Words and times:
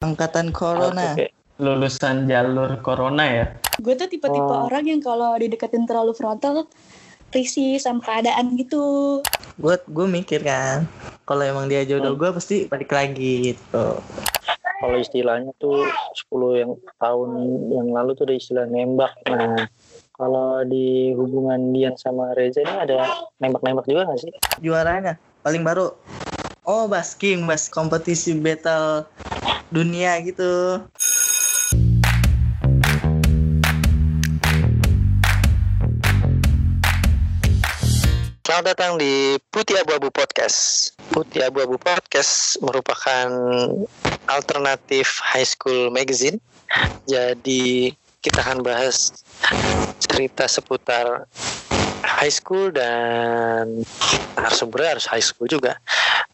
Angkatan 0.00 0.48
Corona. 0.48 1.12
Oke. 1.12 1.28
Lulusan 1.60 2.24
jalur 2.24 2.80
corona 2.80 3.20
ya. 3.28 3.46
Gue 3.84 3.92
tuh 4.00 4.08
tipe-tipe 4.08 4.48
Oh. 4.48 4.64
orang 4.64 4.88
yang 4.88 5.04
kalau 5.04 5.36
dideketin 5.36 5.84
terlalu 5.84 6.16
frontal 6.16 6.64
risih 7.36 7.76
sama 7.76 8.00
keadaan 8.00 8.56
gitu. 8.56 9.20
Gue 9.60 9.76
gue 9.76 10.06
mikir 10.08 10.40
kan, 10.40 10.88
kalau 11.28 11.44
emang 11.44 11.68
dia 11.68 11.84
jodoh 11.84 12.16
gue 12.16 12.32
pasti 12.32 12.64
balik 12.64 12.96
lagi 12.96 13.52
gitu. 13.52 14.00
Kalau 14.80 14.96
istilahnya 14.96 15.52
tuh 15.60 15.84
10 16.32 16.64
yang 16.64 16.72
tahun 16.96 17.30
yang 17.68 17.88
lalu 17.92 18.16
tuh 18.16 18.24
ada 18.24 18.34
istilah 18.40 18.64
nembak. 18.72 19.12
Nah, 19.28 19.68
kalau 20.16 20.64
di 20.64 21.12
hubungan 21.12 21.76
Dian 21.76 22.00
sama 22.00 22.32
Reza 22.32 22.64
ini 22.64 22.72
ada 22.72 23.04
nembak-nembak 23.36 23.84
juga 23.84 24.08
nggak 24.08 24.20
sih? 24.24 24.32
Juaranya 24.64 25.20
paling 25.44 25.60
baru. 25.60 25.92
Oh 26.64 26.88
basking, 26.88 27.44
bas 27.44 27.68
kompetisi 27.68 28.32
battle 28.32 29.04
dunia 29.70 30.18
gitu. 30.26 30.82
Selamat 38.50 38.74
datang 38.74 38.98
di 38.98 39.38
Putih 39.54 39.78
Abu-Abu 39.78 40.10
Podcast. 40.10 40.90
Putih 41.14 41.46
Abu-Abu 41.46 41.78
Podcast 41.78 42.58
merupakan 42.58 43.30
alternatif 44.26 45.22
high 45.22 45.46
school 45.46 45.94
magazine. 45.94 46.42
Jadi 47.06 47.94
kita 48.18 48.42
akan 48.42 48.66
bahas 48.66 49.22
cerita 50.02 50.50
seputar 50.50 51.30
high 52.18 52.32
school 52.32 52.74
dan 52.74 53.86
narasumbernya 54.34 54.98
harus 54.98 55.06
high 55.06 55.22
school 55.22 55.46
juga. 55.46 55.78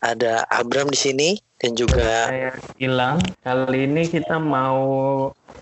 Ada 0.01 0.49
Abram 0.49 0.89
di 0.89 0.99
sini 0.99 1.29
dan 1.57 1.73
juga 1.73 2.29
Saya 2.29 2.53
bilang 2.77 3.17
kali 3.41 3.89
ini 3.89 4.05
kita 4.07 4.37
mau 4.37 4.85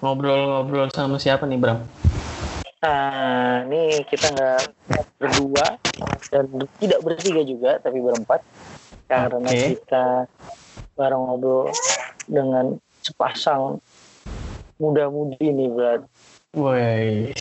ngobrol-ngobrol 0.02 0.90
sama 0.90 1.16
siapa 1.22 1.46
nih 1.46 1.58
Bram? 1.58 1.80
Nah, 2.84 3.64
ini 3.64 4.04
kita 4.04 4.28
nggak 4.34 4.60
berdua 5.16 5.80
dan 6.28 6.44
tidak 6.76 7.00
bertiga 7.00 7.42
juga, 7.46 7.70
tapi 7.80 7.96
berempat. 8.04 8.44
Karena 9.08 9.48
Oke. 9.48 9.80
kita 9.80 10.28
bareng 10.92 11.22
ngobrol 11.24 11.72
dengan 12.28 12.76
sepasang 13.00 13.80
muda-mudi 14.76 15.48
nih, 15.48 15.68
Brad. 15.72 16.02
Woi, 16.52 17.32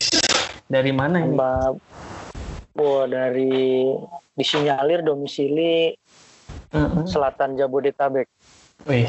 dari 0.71 0.91
mana 0.95 1.21
ini? 1.21 1.35
Mbak, 1.35 1.69
wah 2.73 3.05
dari 3.05 3.85
disinyalir 4.33 5.05
domisili 5.05 5.93
Heeh. 6.73 7.05
selatan 7.05 7.53
Jabodetabek. 7.53 8.25
Wih, 8.89 9.07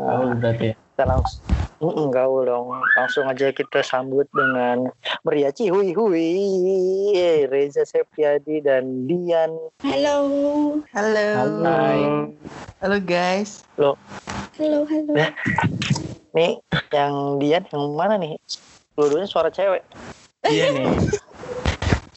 Nah, 0.00 0.16
gaul 0.16 0.32
berarti 0.40 0.72
ya. 0.72 0.74
kita 0.74 1.04
langsung 1.04 1.44
Mm, 1.80 2.12
gaul 2.12 2.44
dong. 2.44 2.76
Langsung 2.92 3.24
aja 3.24 3.48
kita 3.56 3.80
sambut 3.80 4.28
dengan 4.36 4.92
meriaci 5.24 5.72
hui 5.72 5.96
hui 5.96 6.36
Eh, 7.16 7.48
Reza 7.48 7.88
Septiadi 7.88 8.60
dan 8.60 9.08
Dian 9.08 9.48
Halo. 9.80 10.20
Halo. 10.92 11.64
Hai. 11.64 12.00
Halo 12.84 13.00
guys. 13.00 13.64
Halo, 13.80 13.96
halo. 14.60 15.12
Ya. 15.16 15.32
Nih, 16.36 16.60
yang 16.92 17.40
Dian 17.40 17.64
yang 17.64 17.96
mana 17.96 18.20
nih? 18.20 18.36
Dua-duanya 18.92 19.24
suara 19.24 19.48
cewek. 19.48 19.80
Iya 20.44 20.68
nih. 20.76 20.84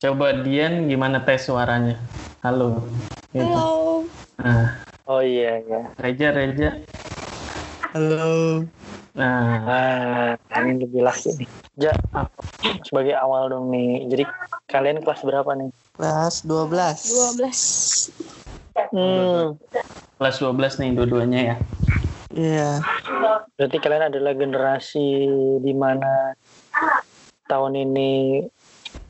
Coba 0.03 0.35
Dian 0.35 0.91
gimana 0.91 1.23
tes 1.23 1.47
suaranya? 1.47 1.95
Halo. 2.43 2.83
Gitu. 3.31 3.39
Halo. 3.39 4.03
Nah, 4.35 4.83
Oh 5.07 5.23
iya 5.23 5.63
ya. 5.63 5.95
Reja, 5.95 6.35
Reja. 6.35 6.75
Halo. 7.95 8.67
Nah, 9.15 9.63
Ah, 9.63 10.59
ini 10.59 10.83
lebih 10.83 11.07
laki 11.07 11.39
nih. 11.39 11.47
Ja, 11.79 11.95
sebagai 12.83 13.15
awal 13.15 13.47
dong 13.47 13.71
nih. 13.71 14.11
Jadi 14.11 14.23
kalian 14.67 14.99
kelas 15.07 15.23
berapa 15.23 15.55
nih? 15.55 15.71
Kelas 15.95 16.43
12. 16.43 16.99
12. 17.39 17.59
Hmm, 18.91 19.55
kelas 20.19 20.35
12 20.43 20.83
nih 20.83 20.99
dua-duanya 20.99 21.39
ya. 21.39 21.55
Iya. 22.35 22.69
berarti 23.55 23.77
kalian 23.79 24.11
adalah 24.11 24.35
generasi 24.35 25.07
di 25.63 25.71
mana 25.71 26.35
tahun 27.47 27.87
ini 27.87 28.11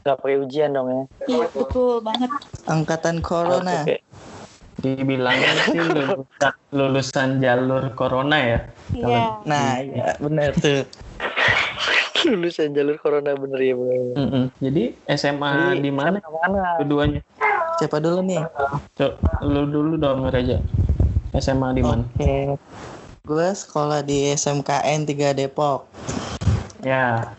nggak 0.04 0.18
pakai 0.20 0.38
ujian 0.44 0.76
dong 0.76 0.88
ya? 0.92 1.04
Iya, 1.32 1.46
betul 1.56 2.04
banget. 2.04 2.30
Angkatan 2.68 3.24
Corona. 3.24 3.88
Oke. 3.88 4.04
Dibilangnya 4.84 5.54
sih 5.70 5.80
lulusan, 5.80 6.54
lulusan 6.76 7.30
jalur 7.40 7.94
corona 7.96 8.38
ya. 8.42 8.60
Iya. 8.92 9.22
Nah, 9.48 9.80
ya 9.80 10.18
benar 10.20 10.52
tuh. 10.60 10.84
Lulusan 12.28 12.72
jalur 12.76 13.00
corona 13.00 13.36
bener 13.36 13.60
ya 13.64 13.76
bener. 13.80 14.00
Mm-mm. 14.16 14.44
Jadi 14.60 14.84
SMA 15.14 15.80
di 15.80 15.92
mana 15.92 16.20
keduanya? 16.80 17.24
Siapa 17.80 18.00
dulu 18.04 18.24
nih? 18.28 18.44
Cok, 18.96 19.14
lu 19.44 19.68
dulu 19.72 19.94
dong 19.96 20.28
Reja. 20.28 20.60
SMA 21.36 21.76
di 21.76 21.82
mana? 21.84 22.04
Oke. 22.04 22.60
Gue 23.24 23.48
sekolah 23.56 24.04
di 24.04 24.36
SMKN 24.36 25.08
3 25.08 25.32
Depok. 25.32 25.88
Ya, 26.84 27.32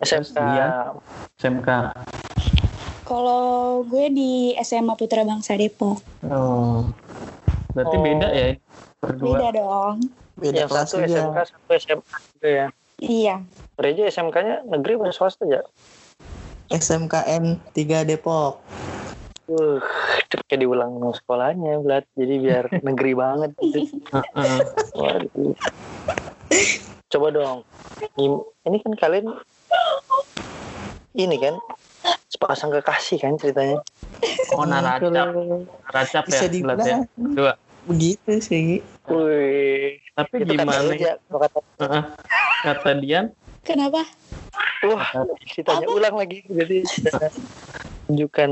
SMK. 0.00 0.36
Dia? 0.36 0.68
SMK. 1.36 1.68
Kalau 3.04 3.42
gue 3.84 4.06
di 4.08 4.32
SMA 4.60 4.94
Putra 4.94 5.26
Bangsa 5.26 5.58
Depok. 5.58 5.98
Oh. 6.24 6.86
Berarti 7.70 7.96
Oh. 7.96 8.02
beda 8.02 8.28
ya 8.30 8.46
berdua. 9.00 9.36
Beda 9.36 9.48
dong. 9.56 9.96
Beda 10.36 10.56
Yang 10.64 10.70
kelas 10.70 10.86
satu 10.88 10.96
juga. 11.02 11.20
SMK, 11.20 11.38
satu 11.44 11.70
SMA 11.76 12.16
juga 12.32 12.48
ya. 12.48 12.66
Iya. 13.00 13.34
Reja 13.76 14.02
SMK-nya 14.06 14.56
negeri 14.68 14.92
atau 14.96 15.12
swasta 15.12 15.44
ya? 15.44 15.60
SMKN 16.70 17.58
3 17.72 18.04
Depok. 18.04 18.60
Uh, 19.50 19.82
kayak 20.46 20.62
diulang 20.62 20.94
sekolahnya, 21.10 21.82
Blat. 21.82 22.06
Jadi 22.14 22.34
biar 22.38 22.64
negeri 22.86 23.12
banget 23.12 23.50
gitu. 23.58 23.98
Heeh. 24.14 24.58
Waduh. 24.94 25.54
Coba 27.10 27.28
dong. 27.34 27.58
Ini 28.14 28.76
kan 28.80 28.92
kalian 28.94 29.34
ini 31.14 31.36
kan 31.36 31.54
sepasang 32.30 32.70
kekasih 32.70 33.18
kan 33.18 33.34
ceritanya. 33.34 33.82
Oh, 34.54 34.62
naracap. 34.62 35.34
Naracap 35.90 36.24
ya, 36.26 36.30
Bisa 36.30 36.44
ya. 36.46 36.50
dibilang 36.50 36.78
Berdua. 37.18 37.52
begitu 37.88 38.32
sih. 38.38 38.78
Wih, 39.10 39.98
Tapi 40.14 40.34
itu 40.38 40.52
gimana? 40.54 40.78
aja 40.86 41.18
kalau 41.26 41.40
kata 41.42 41.58
Heeh. 41.80 42.02
Kata 42.60 42.90
Dian, 43.00 43.26
Kenapa? 43.64 44.04
wah 44.80 45.08
ditanya 45.52 45.84
ulang 45.88 46.16
lagi 46.16 46.40
jadi 46.48 46.84
tunjukkan 48.08 48.50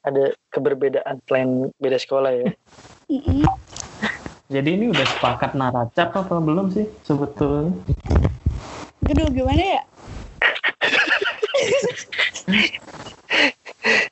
ada 0.00 0.32
keberbedaan 0.48 1.20
selain 1.28 1.68
beda 1.76 1.96
sekolah 2.00 2.32
ya. 2.32 2.46
Jadi 4.48 4.68
ini 4.80 4.88
udah 4.88 5.06
sepakat 5.16 5.52
naracap 5.52 6.08
apa 6.16 6.34
belum 6.40 6.72
sih 6.72 6.88
sebetulnya? 7.04 7.72
Aduh, 9.08 9.28
gimana 9.28 9.60
ya? 9.60 9.82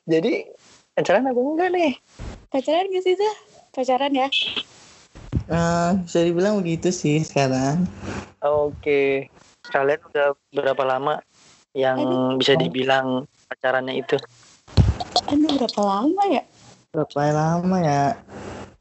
Jadi 0.07 0.33
pacaran 0.95 1.29
apa 1.29 1.39
enggak 1.39 1.69
nih? 1.75 1.93
Pacaran 2.47 2.87
gak 2.89 3.03
sih, 3.03 3.15
Zah? 3.19 3.35
Pacaran 3.75 4.13
ya? 4.15 4.27
Eh, 5.47 5.89
bisa 6.03 6.19
dibilang 6.23 6.59
begitu 6.59 6.91
sih 6.91 7.23
sekarang. 7.23 7.87
Oke. 8.43 9.31
Kalian 9.67 9.99
udah 10.11 10.35
berapa 10.51 10.83
lama 10.87 11.19
yang 11.75 11.99
bisa 12.39 12.55
dibilang 12.55 13.27
pacarannya 13.51 13.99
itu? 13.99 14.15
Aduh, 15.27 15.51
berapa 15.59 15.81
lama 15.83 16.23
ya? 16.31 16.43
Berapa 16.95 17.19
lama 17.31 17.77
ya? 17.83 18.15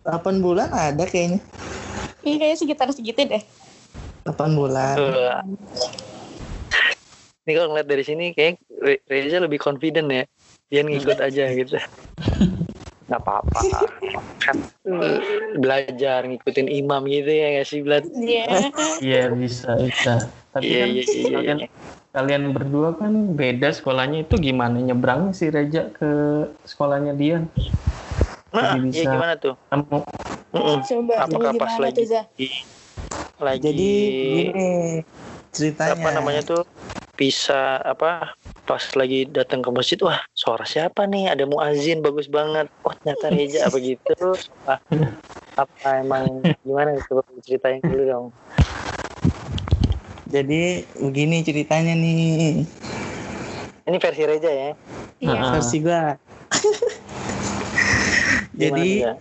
8 0.06 0.38
bulan 0.38 0.71
ada 0.71 1.03
kayaknya. 1.03 1.43
Iya, 2.22 2.37
kayaknya 2.38 2.59
sekitar 2.59 2.87
segitu 2.94 3.27
deh. 3.27 3.43
8 4.27 4.54
bulan. 4.54 4.94
Wah. 4.98 5.42
Ini 7.47 7.54
kalau 7.54 7.69
ngeliat 7.71 7.87
dari 7.87 8.03
sini 8.03 8.34
kayak 8.34 8.59
Re- 8.83 9.03
Reza 9.07 9.39
lebih 9.39 9.63
confident 9.63 10.10
ya. 10.10 10.25
Dia 10.66 10.83
ngikut 10.83 11.15
aja 11.22 11.47
gitu. 11.54 11.78
Gak 13.07 13.21
apa-apa. 13.22 13.87
Kan 14.43 14.66
belajar 15.54 16.27
ngikutin 16.27 16.66
imam 16.66 17.07
gitu 17.07 17.31
ya 17.31 17.47
nggak 17.54 17.66
sih 17.71 17.87
Blad? 17.87 18.03
Iya. 18.10 18.66
Iya 18.98 19.22
bisa 19.31 19.78
bisa. 19.78 20.27
Tapi 20.51 20.66
Iya 20.66 20.83
kan 20.83 20.89
iya 20.91 21.03
iya. 21.07 21.31
kalian 21.31 21.59
kalian 22.10 22.43
berdua 22.51 22.98
kan 22.98 23.15
beda 23.39 23.71
sekolahnya 23.71 24.27
itu 24.27 24.34
gimana 24.42 24.83
nyebrang 24.83 25.31
si 25.31 25.47
Reja 25.47 25.87
ke 25.95 26.10
sekolahnya 26.66 27.15
Dian? 27.15 27.47
Nah, 28.51 28.75
Jadi 28.75 28.91
iya 28.91 29.07
bisa- 29.07 29.13
gimana 29.15 29.34
tuh? 29.39 29.54
Kamu 29.71 30.03
Mm-mm. 30.51 30.78
Coba, 30.83 31.15
Apakah 31.22 31.53
pas 31.60 31.75
lagi 31.78 32.03
tuh, 32.10 32.25
lagi 33.39 33.60
Jadi 33.71 33.91
gini 33.92 34.45
ceritanya. 35.53 35.95
apa 35.95 36.09
namanya 36.10 36.42
tuh 36.42 36.63
bisa 37.16 37.80
apa 37.80 38.36
pas 38.68 38.84
lagi 38.92 39.24
datang 39.24 39.65
ke 39.65 39.72
masjid 39.72 39.97
wah 40.04 40.21
suara 40.36 40.68
siapa 40.68 41.09
nih 41.09 41.33
ada 41.33 41.48
muazin 41.48 42.04
bagus 42.04 42.28
banget 42.28 42.68
oh 42.84 42.92
ternyata 43.01 43.33
Reza 43.33 43.65
apa 43.65 43.77
gitu 43.80 44.36
apa, 44.68 44.77
apa 45.57 45.89
emang 46.04 46.45
gimana 46.60 46.92
coba 47.09 47.24
ceritain 47.41 47.80
dulu 47.80 48.04
dong 48.04 48.27
Jadi 50.27 50.83
begini 50.98 51.47
ceritanya 51.47 51.95
nih. 51.95 52.66
Ini 53.86 53.97
versi 54.03 54.22
Reja 54.27 54.51
ya. 54.51 54.71
Iya. 55.22 55.41
Versi 55.54 55.77
gua. 55.78 56.18
Jadi 58.60 59.07
Reja? 59.07 59.15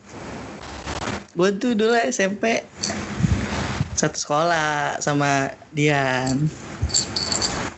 gue 1.35 1.49
tuh 1.61 1.71
dulu 1.77 1.93
SMP 2.09 2.63
satu 3.95 4.17
sekolah 4.17 4.97
sama 5.03 5.51
Dian 5.75 6.47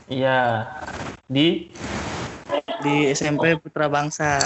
Iya. 0.08 0.68
Di 1.28 1.72
di 2.84 2.96
SMP 3.12 3.60
Putra 3.60 3.92
Bangsa. 3.92 4.40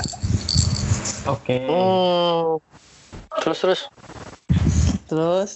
oke. 1.29 1.57
Hmm. 1.69 2.57
Terus 3.41 3.57
terus. 3.61 3.81
Terus 5.07 5.51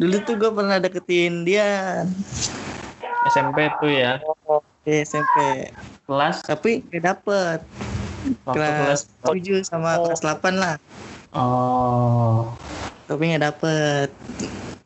dulu 0.00 0.16
tuh 0.24 0.34
gue 0.40 0.48
pernah 0.48 0.80
deketin 0.80 1.44
Dian 1.44 2.08
SMP 3.28 3.68
tuh 3.84 3.92
ya. 3.92 4.16
di 4.80 5.04
SMP, 5.04 5.68
Kelas 6.08 6.40
tapi 6.40 6.80
gak 6.88 7.04
dapet 7.04 7.60
waktu 8.48 8.64
kelas 8.64 9.12
kelas 9.20 9.60
7 9.60 9.68
sama 9.68 10.00
kelas 10.00 10.24
8 10.24 10.56
lah, 10.56 10.76
Oh, 11.36 12.48
tapi 13.04 13.28
nggak 13.28 13.44
dapet 13.44 14.08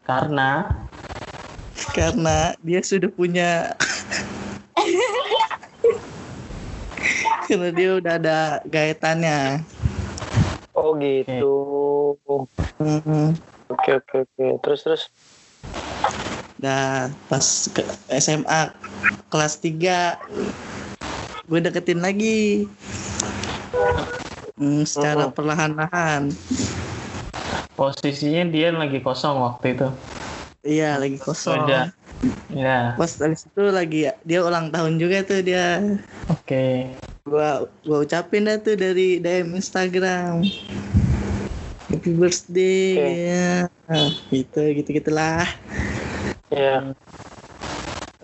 karena 0.02 0.66
karena 1.94 2.58
dia 2.66 2.82
sudah 2.82 3.08
punya 3.14 3.78
karena 7.48 7.68
dia 7.70 7.90
udah 8.00 8.14
ada 8.18 8.38
gaetannya. 8.66 9.62
Oh 10.74 10.98
gitu. 10.98 11.54
Hmm. 12.82 13.36
Oke 13.70 13.90
oke 14.00 14.16
oke. 14.26 14.46
Terus 14.64 14.80
terus. 14.82 15.02
Nah, 16.58 17.12
pas 17.28 17.44
ke 17.70 17.82
SMA 18.18 18.72
kelas 19.28 19.60
3 19.60 20.18
gue 21.44 21.60
deketin 21.60 22.00
lagi. 22.00 22.64
Hmm, 24.56 24.86
secara 24.86 25.28
Oh. 25.28 25.34
perlahan-lahan. 25.34 26.30
posisinya 27.74 28.46
dia 28.54 28.70
lagi 28.70 29.02
kosong 29.02 29.42
waktu 29.42 29.74
itu. 29.74 29.88
Iya, 30.62 30.94
lagi 30.94 31.18
kosong. 31.18 31.66
Ya, 32.52 32.94
Pas 32.94 33.10
habis 33.20 33.44
itu 33.44 33.62
lagi 33.68 34.08
dia 34.22 34.40
ulang 34.40 34.70
tahun 34.70 34.96
juga 35.00 35.24
tuh 35.26 35.40
dia. 35.42 35.80
oke. 36.30 36.94
Gua 37.24 37.66
gua 37.82 37.98
ucapin 38.04 38.46
dah 38.46 38.60
tuh 38.60 38.76
dari 38.76 39.18
DM 39.18 39.56
Instagram. 39.56 40.44
Happy 41.90 42.10
birthday. 42.14 42.96
Oke. 42.96 43.12
Ya. 43.28 43.52
Nah, 43.88 44.10
gitu 44.32 44.62
gitu 44.76 44.88
gitulah. 44.96 45.48
Ya. 46.48 46.94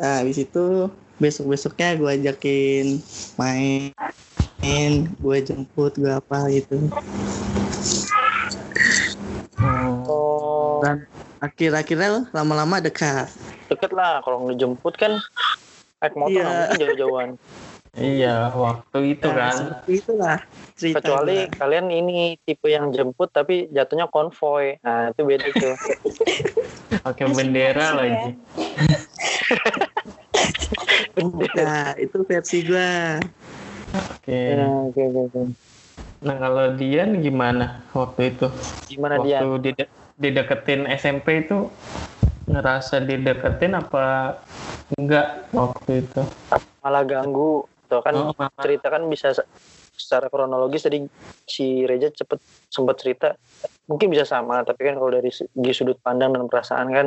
Nah, 0.00 0.24
habis 0.24 0.40
itu 0.40 0.88
besok-besoknya 1.20 2.00
gue 2.00 2.10
ajakin 2.16 3.04
main, 3.36 3.92
main 4.64 4.92
gue 5.20 5.38
jemput, 5.44 5.92
gue 6.00 6.08
apa 6.08 6.48
gitu. 6.48 6.80
Oh. 9.60 10.80
Dan 10.80 11.04
akhir-akhirnya 11.40 12.28
lama-lama 12.30 12.78
dekat. 12.78 13.32
Deket 13.66 13.90
lah. 13.90 14.20
Kalau 14.20 14.46
ngejemput 14.46 14.94
kan 14.94 15.16
naik 15.98 16.14
motor 16.14 16.36
Iya. 16.36 16.48
mungkin 16.48 16.76
jauh-jauhan. 16.78 17.30
iya, 17.98 18.54
waktu 18.54 19.18
itu 19.18 19.26
Nah, 19.26 19.36
kan. 19.36 19.54
seperti 19.56 19.92
itulah 19.98 20.36
cerita. 20.78 20.96
Kecuali 21.02 21.36
gua. 21.44 21.56
kalian 21.58 21.86
ini 21.90 22.16
tipe 22.40 22.70
yang 22.70 22.94
jemput 22.94 23.28
tapi 23.32 23.66
jatuhnya 23.68 24.06
konvoy. 24.06 24.78
Nah 24.80 25.10
itu 25.10 25.20
beda 25.26 25.48
tuh. 25.50 25.74
Pakai 27.04 27.26
bendera 27.28 27.86
lagi. 27.96 28.30
ya. 31.16 31.60
Nah, 31.64 31.92
itu 31.96 32.16
versi. 32.24 32.58
Oke. 32.64 34.40
Ya, 34.54 34.66
Oke 34.86 35.02
oke 35.02 35.20
oke. 35.26 35.40
Nah, 36.20 36.36
kalau 36.36 36.64
Dian 36.76 37.18
gimana 37.24 37.80
waktu 37.96 38.36
itu? 38.36 38.46
Gimana 38.86 39.18
dia? 39.24 39.40
waktu 39.40 39.72
dide- 39.72 39.90
dideketin 40.20 40.84
SMP 40.86 41.48
itu 41.48 41.72
ngerasa 42.44 43.00
dideketin 43.00 43.72
apa 43.72 44.36
enggak 44.94 45.48
waktu 45.50 46.04
itu? 46.04 46.20
Malah 46.80 47.04
ganggu. 47.04 47.64
Tuh 47.88 48.00
kan 48.00 48.14
Oh, 48.14 48.30
malah- 48.36 48.54
cerita 48.60 48.86
kan 48.86 49.02
bisa 49.08 49.32
se- 49.32 49.48
secara 49.90 50.28
kronologis 50.28 50.84
tadi 50.84 51.02
si 51.42 51.82
Reja 51.82 52.06
cepet 52.08 52.38
sempat 52.70 53.02
cerita 53.02 53.34
mungkin 53.84 54.08
bisa 54.08 54.22
sama 54.22 54.62
tapi 54.62 54.86
kan 54.86 54.94
kalau 54.94 55.10
dari 55.10 55.28
segi 55.28 55.72
sudut 55.74 55.98
pandang 55.98 56.30
dan 56.30 56.46
perasaan 56.46 56.88
kan 56.88 57.06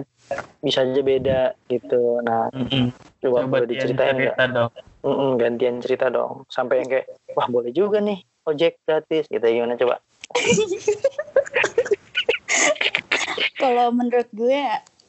bisa 0.60 0.84
aja 0.84 1.00
beda 1.00 1.40
gitu 1.66 2.20
nah 2.20 2.52
Mm-mm. 2.52 2.92
coba, 3.18 3.38
Coba 3.40 3.50
boleh 3.50 3.66
Dian 3.66 3.80
diceritain 3.80 4.14
nggak 4.14 4.36
cerita 4.36 4.46
dong. 4.52 4.70
Mm-mm, 5.02 5.30
gantian 5.40 5.76
cerita 5.80 6.06
dong 6.12 6.44
sampai 6.48 6.84
yang 6.84 6.90
kayak 6.92 7.08
wah 7.32 7.48
boleh 7.48 7.72
juga 7.72 7.98
nih 7.98 8.20
ojek 8.44 8.84
gratis 8.84 9.24
gitu 9.26 9.42
gimana 9.42 9.80
coba 9.80 9.96
Kalau 13.62 13.92
menurut 13.94 14.30
gue 14.34 14.62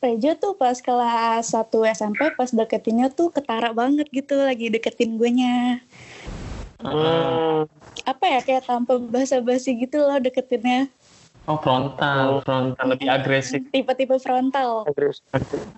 Reja 0.05 0.37
tuh 0.37 0.53
pas 0.53 0.77
kelas 0.77 1.49
1 1.49 1.79
SMP 1.89 2.29
pas 2.37 2.51
deketinnya 2.53 3.09
tuh 3.09 3.33
ketara 3.33 3.73
banget 3.73 4.05
gitu 4.13 4.37
lagi 4.37 4.69
deketin 4.69 5.17
gue 5.17 5.31
nya. 5.33 5.81
hmm, 6.85 7.65
Apa 8.05 8.25
ya 8.29 8.41
kayak 8.45 8.69
tanpa 8.69 9.01
basa-basi 9.01 9.73
gitu 9.81 9.97
loh 10.05 10.21
deketinnya. 10.21 10.93
Oh, 11.49 11.57
frontal, 11.61 12.41
frontal 12.45 12.87
lebih 12.89 13.09
agresif, 13.09 13.65
Tipe-tipe 13.69 14.17
frontal. 14.21 14.89
terus 14.93 15.21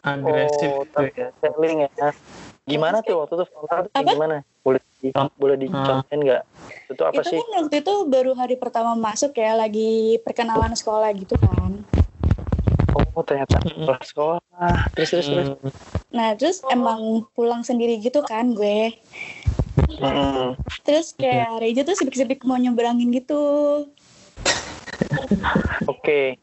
agresif 0.03 0.71
oh 0.71 0.87
tapi 0.95 1.11
ya. 1.15 1.31
selling 1.43 1.79
ya 1.87 2.11
gimana 2.67 2.99
tuh 3.03 3.23
waktu 3.23 3.35
itu 3.39 3.45
frontal 3.51 3.79
tuh 3.87 3.91
Apa? 3.95 4.11
gimana 4.15 4.37
di, 4.43 4.83
boleh 5.37 5.57
dicontohin 5.59 6.21
nggak 6.23 6.43
itu 6.87 7.03
apa 7.03 7.19
itu 7.19 7.29
sih 7.29 7.39
kan 7.39 7.49
waktu 7.61 7.77
itu 7.83 7.95
baru 8.07 8.33
hari 8.33 8.57
pertama 8.57 8.95
masuk 8.95 9.35
ya 9.35 9.53
lagi 9.53 10.19
perkenalan 10.23 10.73
sekolah 10.73 11.11
gitu 11.15 11.35
kan. 11.37 11.83
oh 13.17 13.25
ternyata 13.25 13.61
Mm-mm. 13.65 13.85
kelas 13.85 14.07
sekolah 14.13 14.41
terus 14.95 15.11
terus 15.13 15.27
terus 15.27 15.49
Hmm, 15.57 15.73
Nah 16.13 16.33
terus 16.33 16.65
emang 16.69 17.27
pulang 17.37 17.61
sendiri 17.61 18.01
gitu 18.01 18.25
kan 18.25 18.57
gue. 18.57 18.97
Mm-mm. 20.01 20.57
Terus 20.81 21.13
kayak 21.13 21.61
Reja 21.61 21.85
tuh 21.85 21.93
sibik-sibik 21.93 22.41
mau 22.45 22.57
nyeberangin 22.57 23.13
gitu. 23.13 23.85
oke 25.93 26.39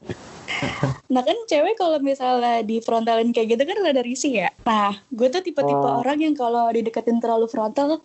Nah 1.09 1.21
kan 1.21 1.37
cewek 1.45 1.77
kalau 1.77 1.97
misalnya 2.01 2.61
di 2.61 2.77
frontalin 2.81 3.33
kayak 3.33 3.57
gitu 3.57 3.63
kan 3.65 3.77
rada 3.81 4.01
risih 4.01 4.45
ya. 4.45 4.49
Nah 4.65 4.93
gue 5.09 5.27
tuh 5.29 5.41
tipe-tipe 5.41 5.81
Oh. 5.81 6.01
orang 6.01 6.21
yang 6.21 6.33
kalau 6.33 6.69
dideketin 6.69 7.17
terlalu 7.17 7.49
frontal 7.49 8.01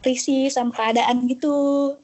risih 0.00 0.48
sama 0.48 0.72
keadaan 0.72 1.28
gitu. 1.28 1.96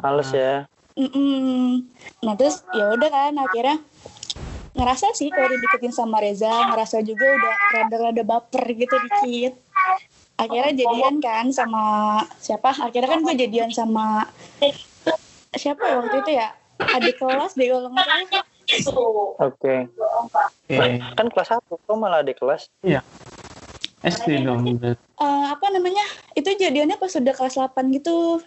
males 0.00 0.30
ya 0.32 0.64
Mm-mm. 0.96 1.84
Nah 2.24 2.34
terus 2.40 2.64
ya 2.72 2.88
udah 2.88 3.08
kan 3.12 3.36
akhirnya 3.36 3.76
ngerasa 4.72 5.12
sih 5.12 5.28
kalau 5.28 5.48
dideketin 5.52 5.92
sama 5.92 6.24
Reza 6.24 6.48
ngerasa 6.48 7.04
juga 7.04 7.28
udah 7.36 7.54
rada-rada 7.76 8.22
baper 8.24 8.64
gitu 8.72 8.96
dikit. 9.04 9.60
Akhirnya 10.40 10.72
jadian 10.72 11.20
kan 11.20 11.52
sama 11.52 11.84
siapa? 12.40 12.72
Akhirnya 12.72 13.12
kan 13.12 13.20
gue 13.24 13.34
jadian 13.36 13.68
sama 13.72 14.24
siapa 15.52 15.84
ya 15.84 15.94
waktu 16.00 16.16
itu 16.24 16.32
ya? 16.32 16.48
Adik 16.80 17.20
kelas 17.20 17.52
deh 17.56 17.68
kalau 17.72 17.88
nggak 17.92 18.04
salah. 18.04 18.28
oke 19.46 19.74
Oke. 20.66 20.86
kan 21.14 21.26
kelas 21.30 21.48
1 21.54 21.60
kok 21.72 21.96
malah 21.96 22.24
ada 22.24 22.32
kelas 22.32 22.72
SD 24.04 24.44
dong. 24.48 24.64
Eh, 24.80 25.44
apa 25.48 25.66
namanya? 25.72 26.04
Itu 26.36 26.50
jadiannya 26.52 27.00
pas 27.00 27.16
udah 27.16 27.34
kelas 27.34 27.56
8 27.56 27.96
gitu. 27.96 28.44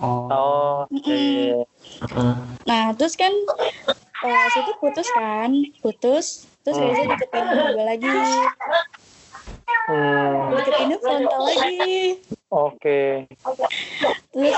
Oh. 0.00 0.28
oh 0.32 0.78
heeh. 0.88 2.36
Nah, 2.64 2.84
terus 2.96 3.16
kan 3.16 3.32
pas 4.20 4.52
itu 4.56 4.72
putus 4.80 5.08
kan, 5.12 5.50
putus. 5.80 6.26
Terus 6.60 6.76
Hmm. 6.76 6.92
Reza 6.92 7.04
deketin 7.08 7.44
gue 7.48 7.84
lagi. 7.84 8.08
Hmm, 9.90 10.54
Deketinnya 10.54 10.98
frontal 11.02 11.40
lagi. 11.50 12.20
oke 12.52 13.00
Terus 14.30 14.54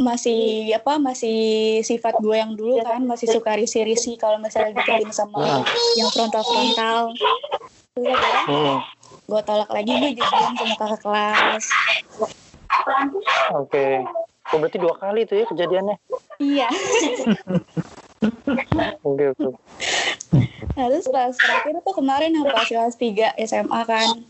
masih 0.00 0.72
apa 0.72 0.96
masih 0.96 1.38
sifat 1.84 2.16
gue 2.24 2.32
yang 2.32 2.56
dulu 2.56 2.80
kan 2.80 3.04
masih 3.04 3.28
suka 3.28 3.52
risi-risi 3.52 4.16
kalau 4.16 4.40
misalnya 4.40 4.80
deketin 4.80 5.12
sama 5.12 5.60
yang 5.98 6.08
frontal-frontal. 6.08 7.12
Terus 7.92 8.08
akhirnya 8.16 8.42
Hmm, 8.48 8.78
gue 9.30 9.40
tolak 9.40 9.70
lagi 9.70 9.92
gue 9.92 10.10
jadian 10.12 10.52
sama 10.52 10.74
kakak 10.74 11.00
kelas. 11.00 11.64
oke 13.52 13.86
oh 14.50 14.58
berarti 14.58 14.78
dua 14.78 14.94
kali 14.98 15.20
tuh 15.22 15.36
ya 15.38 15.46
kejadiannya 15.46 15.96
Iya. 16.40 16.68
oke 19.00 19.24
oke 19.30 19.48
Nah, 20.70 20.86
terus 20.86 21.10
pas 21.10 21.34
terakhir 21.34 21.82
tuh 21.82 21.94
kemarin 21.94 22.30
yang 22.30 22.46
pas 22.46 22.62
kelas 22.62 22.94
3 22.94 23.34
SMA 23.42 23.80
kan. 23.82 24.22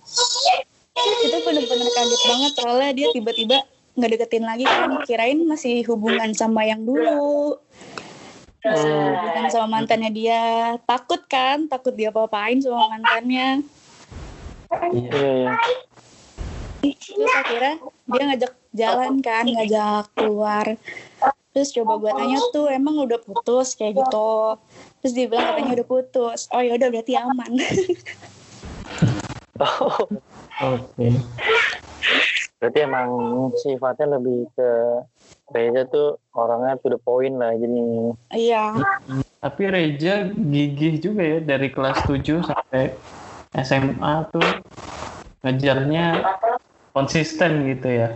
Itu 1.21 1.37
bener-bener 1.45 1.89
kaget 1.93 2.23
banget 2.25 2.53
soalnya 2.57 2.91
dia 2.97 3.07
tiba-tiba 3.13 3.61
nggak 3.95 4.11
deketin 4.17 4.49
lagi 4.49 4.65
kan. 4.65 5.05
Kirain 5.05 5.37
masih 5.45 5.85
hubungan 5.85 6.33
sama 6.33 6.65
yang 6.65 6.81
dulu. 6.83 7.61
Masih 8.65 8.89
Hmm. 8.89 9.13
hubungan 9.13 9.47
sama 9.53 9.67
mantannya 9.69 10.11
dia. 10.11 10.43
Takut 10.89 11.21
kan, 11.29 11.69
takut 11.69 11.93
dia 11.93 12.09
apa-apain 12.09 12.57
sama 12.65 12.89
mantannya. 12.89 13.61
Iya. 14.71 15.11
Iya, 15.11 15.31
iya. 15.35 15.53
terus 16.81 17.35
akhirnya 17.37 17.75
dia 18.09 18.23
ngajak 18.25 18.53
jalan 18.73 19.13
kan 19.21 19.45
ngajak 19.45 20.05
keluar 20.17 20.67
terus 21.51 21.75
coba 21.75 21.99
gue 21.99 22.13
tanya 22.15 22.39
tuh 22.55 22.67
emang 22.71 22.95
udah 23.05 23.19
putus 23.21 23.75
kayak 23.75 23.99
gitu 23.99 24.57
terus 25.03 25.13
dia 25.13 25.27
bilang 25.27 25.51
katanya 25.51 25.83
udah 25.83 25.89
putus 25.91 26.47
oh 26.55 26.63
ya 26.63 26.79
udah 26.79 26.89
berarti 26.89 27.13
aman 27.19 27.53
Oh, 29.61 30.09
Oke. 30.65 31.21
berarti 32.57 32.79
emang 32.81 33.09
sifatnya 33.61 34.17
lebih 34.17 34.49
ke 34.57 34.69
Reza 35.53 35.85
tuh 35.93 36.17
orangnya 36.33 36.81
to 36.81 36.89
the 36.89 36.97
point 36.97 37.37
lah 37.37 37.53
jadi 37.53 37.81
iya 38.33 38.73
Tapi 39.41 39.63
Reja 39.69 40.33
gigih 40.33 40.97
juga 40.97 41.23
ya 41.25 41.39
dari 41.45 41.69
kelas 41.69 42.09
7 42.09 42.41
sampai 42.41 42.97
SMA 43.51 44.31
tuh 44.31 44.47
ngejarnya 45.43 46.23
konsisten 46.95 47.67
gitu 47.67 47.89
ya. 47.91 48.15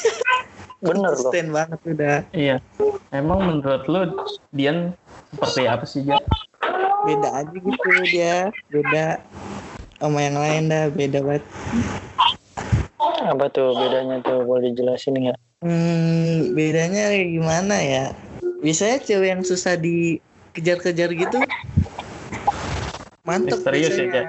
bener 0.86 1.12
loh. 1.12 1.28
Konsisten 1.28 1.52
banget 1.52 1.80
udah. 1.84 2.16
Iya. 2.32 2.56
Emang 3.12 3.44
menurut 3.44 3.84
lu 3.84 4.16
Dian 4.56 4.96
seperti 5.36 5.62
apa 5.68 5.84
sih, 5.84 6.08
Ja? 6.08 6.16
Beda 7.04 7.44
aja 7.44 7.52
gitu 7.52 7.88
dia. 8.08 8.48
Beda 8.72 9.20
sama 10.00 10.24
yang 10.24 10.40
lain 10.40 10.72
dah. 10.72 10.88
Beda 10.88 11.20
banget. 11.20 11.44
Apa 13.28 13.52
tuh 13.52 13.76
bedanya 13.76 14.24
tuh 14.24 14.40
boleh 14.48 14.72
dijelasin 14.72 15.20
nggak? 15.20 15.38
Hmm, 15.60 16.56
bedanya 16.56 17.12
kayak 17.12 17.28
gimana 17.28 17.76
ya? 17.76 18.04
Biasanya 18.64 19.04
cewek 19.04 19.28
yang 19.36 19.42
susah 19.44 19.76
dikejar-kejar 19.76 21.12
gitu 21.12 21.44
mantep 23.26 23.58
Serius 23.60 23.92
ya, 23.92 24.06
biasanya. 24.06 24.22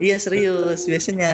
Iya 0.00 0.16
serius 0.18 0.80
biasanya. 0.84 1.30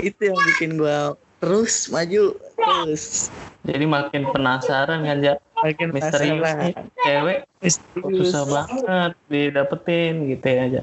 Itu 0.00 0.32
yang 0.32 0.38
bikin 0.54 0.80
gua 0.80 1.14
terus 1.40 1.92
maju 1.92 2.36
terus. 2.56 3.28
Jadi 3.68 3.84
makin 3.84 4.24
penasaran 4.32 5.04
kan, 5.04 5.20
Ja? 5.20 5.36
Makin 5.60 5.92
Misterius 5.92 6.40
cewek 7.04 7.44
Misterius. 7.60 8.32
susah 8.32 8.44
banget 8.48 9.12
didapetin 9.28 10.32
gitu 10.32 10.46
ya, 10.48 10.64
Ja. 10.80 10.82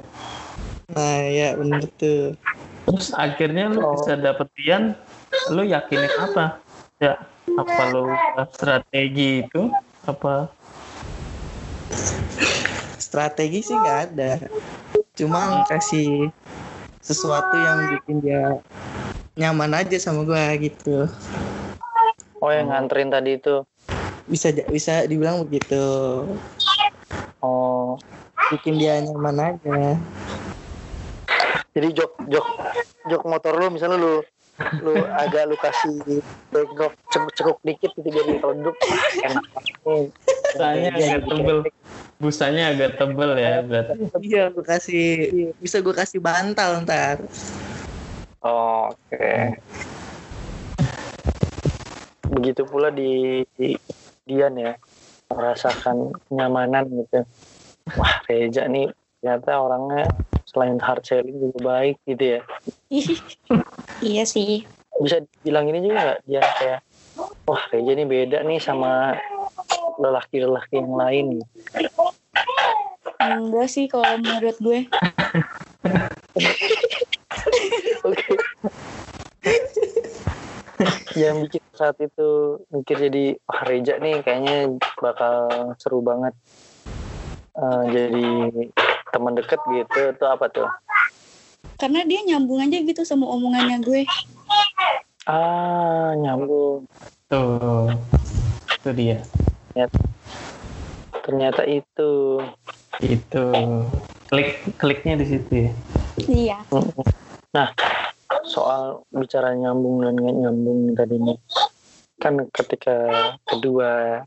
Nah 0.93 1.19
ya 1.25 1.57
bener 1.57 1.89
tuh. 1.97 2.37
Terus 2.87 3.11
akhirnya 3.17 3.73
lu 3.73 3.83
bisa 3.99 4.15
dapet 4.15 4.47
Dian, 4.55 4.95
lu 5.51 5.65
yakinin 5.65 6.07
apa? 6.21 6.61
Ya, 7.01 7.19
apa 7.57 7.81
lu 7.91 8.07
strategi 8.55 9.43
itu? 9.43 9.67
Apa? 10.07 10.47
Strategi 13.01 13.59
sih 13.65 13.75
nggak 13.75 13.99
ada. 14.13 14.31
Cuma 15.17 15.65
kasih 15.65 16.29
sesuatu 17.01 17.57
yang 17.57 17.97
bikin 17.97 18.21
dia 18.21 18.61
nyaman 19.33 19.73
aja 19.73 19.97
sama 19.97 20.21
gua 20.21 20.53
gitu. 20.61 21.09
Oh 22.37 22.53
yang 22.53 22.69
nganterin 22.69 23.09
tadi 23.09 23.41
itu. 23.41 23.65
Bisa 24.29 24.53
bisa 24.69 25.09
dibilang 25.09 25.41
begitu. 25.41 25.81
Oh 27.41 27.97
Bikin 28.53 28.77
dia 28.77 29.01
nyaman 29.01 29.57
aja. 29.57 29.97
jadi 31.77 31.93
jok 31.93 32.13
jok 32.25 32.47
jok 33.05 33.23
motor 33.29 33.53
lu 33.53 33.69
misalnya 33.69 34.01
lu 34.01 34.25
lu 34.81 34.97
agak 35.13 35.45
lu 35.45 35.53
kasih 35.61 36.25
backdrop 36.49 36.93
cekuk 37.13 37.31
cekuk 37.37 37.57
dikit 37.61 37.91
gitu 37.93 38.09
jadi 38.09 38.41
duduk 38.41 38.73
enak 39.21 39.45
Busanya 40.57 40.91
agak 40.97 41.21
tebel. 41.29 41.57
Busanya 42.17 42.63
agak 42.73 42.91
tebel 42.97 43.31
ya 43.37 43.53
berarti. 43.61 43.97
Iya, 44.25 44.43
gua 44.49 44.65
kasih 44.65 45.05
bisa 45.61 45.77
gua 45.85 45.93
kasih 45.93 46.17
bantal 46.17 46.81
ntar. 46.81 47.21
Oh, 48.41 48.89
Oke. 48.89 49.57
Begitu 52.27 52.61
pula 52.65 52.89
di, 52.89 53.41
di 53.57 53.77
Dian 54.27 54.57
ya 54.57 54.73
merasakan 55.29 56.17
kenyamanan 56.27 56.89
gitu. 56.89 57.21
Wah 57.95 58.19
Reja 58.27 58.67
nih 58.67 58.91
ternyata 59.21 59.61
orangnya 59.61 60.05
selain 60.47 60.77
hard 60.81 61.03
selling 61.05 61.37
juga 61.37 61.59
baik 61.63 61.97
gitu 62.09 62.23
ya. 62.37 62.41
iya 64.09 64.23
sih 64.25 64.63
Bisa 64.97 65.21
bilang 65.45 65.69
ini 65.69 65.85
juga 65.85 65.97
nggak 66.01 66.19
Dian 66.25 66.47
kayak 66.57 66.79
wah 67.45 67.63
Reja 67.69 67.91
ini 67.93 68.05
beda 68.05 68.41
nih 68.43 68.59
sama 68.59 69.13
lelaki-lelaki 69.97 70.79
yang 70.79 70.93
lain. 70.93 71.27
enggak 73.17 73.67
sih 73.67 73.89
kalau 73.89 74.07
menurut 74.21 74.57
gue 74.61 74.79
Oke. 78.05 78.27
yang 81.17 81.41
bikin 81.43 81.63
saat 81.73 81.97
itu 81.97 82.61
mikir 82.69 83.09
jadi 83.09 83.35
wah 83.49 83.61
Reja 83.65 83.97
nih 83.97 84.21
kayaknya 84.21 84.77
bakal 85.01 85.49
seru 85.81 85.99
banget 86.05 86.33
Eh, 87.57 87.83
jadi 87.89 88.25
teman 89.09 89.33
deket 89.33 89.57
gitu 89.65 90.13
itu 90.13 90.25
apa 90.29 90.45
tuh 90.53 90.69
karena 91.81 92.05
dia 92.05 92.21
nyambung 92.21 92.61
aja 92.61 92.77
gitu 92.77 93.01
sama 93.01 93.25
omongannya 93.25 93.81
gue 93.81 94.05
ah 95.25 96.13
nyambung 96.21 96.85
Tuh. 97.27 97.91
Itu 98.79 98.95
dia. 98.95 99.19
Ternyata 101.21 101.61
itu. 101.69 102.41
Itu. 102.97 103.45
Klik 104.27 104.65
kliknya 104.81 105.21
di 105.21 105.25
situ 105.29 105.51
ya. 105.51 105.71
iya. 106.25 106.59
Nah 107.53 107.69
soal 108.47 109.05
bicara 109.13 109.53
nyambung 109.53 110.01
dan 110.01 110.17
nggak 110.17 110.35
nyambung 110.41 110.79
tadi 110.97 111.15
nih. 111.21 111.37
Kan 112.17 112.49
ketika 112.49 112.97
kedua 113.45 114.23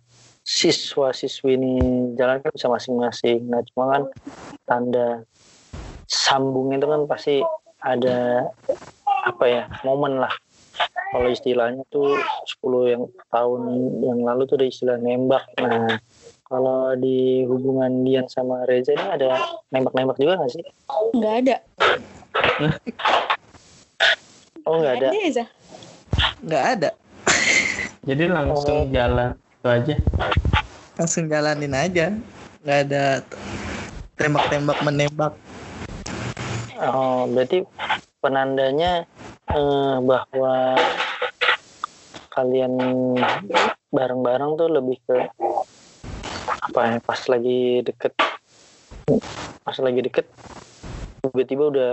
siswa 0.47 1.11
siswi 1.11 1.59
ini 1.59 1.73
jalan 2.14 2.38
kan 2.38 2.54
bisa 2.54 2.71
masing-masing. 2.71 3.50
Nah 3.50 3.61
cuma 3.75 3.85
kan 3.99 4.02
tanda 4.69 5.26
sambung 6.07 6.71
itu 6.71 6.87
kan 6.87 7.02
pasti 7.11 7.42
ada 7.80 8.50
apa 9.25 9.45
ya 9.49 9.64
momen 9.85 10.21
lah 10.21 10.33
kalau 11.11 11.29
istilahnya 11.31 11.83
tuh 11.91 12.17
10 12.63 12.93
yang 12.93 13.05
tahun 13.31 13.61
yang 14.05 14.21
lalu 14.25 14.47
tuh 14.47 14.57
ada 14.61 14.67
istilah 14.67 14.97
nembak 14.99 15.45
nah 15.59 15.99
kalau 16.51 16.99
di 16.99 17.47
hubungan 17.47 18.03
Dian 18.03 18.27
sama 18.27 18.67
Reza 18.67 18.95
ini 18.95 19.07
ada 19.07 19.39
nembak-nembak 19.71 20.19
juga 20.19 20.35
nggak 20.43 20.51
sih? 20.51 20.65
nggak 21.15 21.35
ada 21.47 21.57
Oh 24.69 24.79
nggak 24.79 24.95
ada. 25.03 25.09
Nggak 26.45 26.65
ada. 26.79 26.91
Jadi 28.09 28.25
langsung 28.29 28.93
jalan 28.93 29.35
itu 29.35 29.69
aja. 29.69 29.95
Langsung 30.95 31.25
jalanin 31.27 31.75
aja. 31.75 32.07
Nggak 32.63 32.79
ada 32.89 33.05
tembak-tembak 34.15 34.79
menembak. 34.85 35.33
Oh 36.81 37.27
berarti 37.29 37.65
penandanya 38.21 39.11
eh, 39.54 39.97
bahwa 40.02 40.54
kalian 42.30 42.73
bareng-bareng 43.90 44.54
tuh 44.54 44.69
lebih 44.71 44.99
ke 45.02 45.19
apa 46.61 46.80
ya 46.87 46.97
pas 47.02 47.21
lagi 47.26 47.83
deket 47.83 48.14
pas 49.66 49.76
lagi 49.83 50.00
deket 50.07 50.26
tiba-tiba 51.26 51.64
udah 51.75 51.92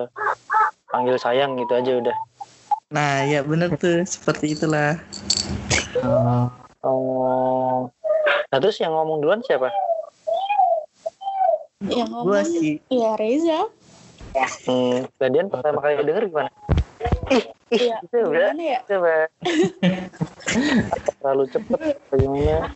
panggil 0.93 1.17
sayang 1.17 1.57
gitu 1.57 1.73
aja 1.73 1.91
udah. 1.99 2.15
Nah 2.93 3.25
ya 3.25 3.41
bener 3.41 3.73
tuh 3.75 4.05
seperti 4.05 4.53
itulah. 4.53 5.01
Oh, 6.05 6.47
oh 6.85 7.77
nah 8.47 8.57
terus 8.61 8.77
yang 8.79 8.93
ngomong 8.93 9.19
duluan 9.19 9.41
siapa? 9.41 9.73
Yang 11.89 12.09
Gua 12.13 12.41
ngomong 12.45 12.45
sih. 12.53 12.77
ya 12.93 13.17
Reza. 13.17 13.61
Hmm, 14.69 15.09
Gadian 15.17 15.49
pertama 15.49 15.81
kali 15.81 16.05
denger 16.05 16.29
gimana 16.29 16.51
iya 17.73 17.97
itu 17.99 18.17
udah 18.23 18.53
gimana 18.53 18.63
ya? 18.63 18.79
Coba 18.87 19.13
terlalu 21.19 21.43
cepet 21.51 21.79
bagaimana 22.11 22.71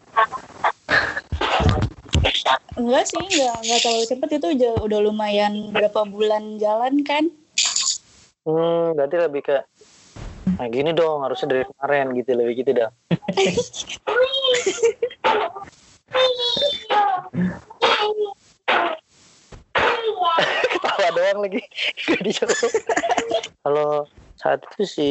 enggak 2.75 3.03
sih 3.07 3.19
enggak 3.19 3.55
enggak 3.63 3.79
terlalu 3.83 4.05
cepet. 4.07 4.29
Itu 4.41 4.47
udah, 4.57 4.73
udah 4.85 4.99
lumayan 4.99 5.71
berapa 5.71 6.03
bulan 6.07 6.59
jalan 6.59 7.03
kan? 7.07 7.29
Hmm 8.43 8.97
berarti 8.97 9.15
lebih 9.21 9.43
ke 9.45 9.57
nah 10.57 10.67
gini 10.67 10.91
dong 10.91 11.21
harusnya 11.21 11.53
dari 11.53 11.63
kemarin 11.69 12.17
gitu 12.17 12.33
lebih 12.35 12.53
gitu 12.65 12.71
dah. 12.75 12.89
Ketawa 20.71 21.09
doang 21.15 21.39
lagi. 21.45 21.61
Gak 22.07 22.21
dijawab 22.25 22.57
kalau 23.61 23.89
saat 24.41 24.59
itu 24.65 24.83
si 24.89 25.09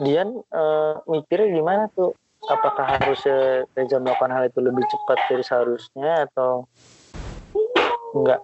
Dian 0.00 0.32
eh, 0.32 0.94
mikirnya 1.06 1.48
gimana 1.54 1.84
tuh 1.92 2.16
apakah 2.48 2.98
harusnya 2.98 3.68
Reza 3.76 4.00
melakukan 4.00 4.32
hal 4.32 4.44
itu 4.48 4.60
lebih 4.64 4.84
cepat 4.88 5.18
dari 5.28 5.44
seharusnya 5.44 6.28
atau 6.28 6.64
enggak 8.16 8.40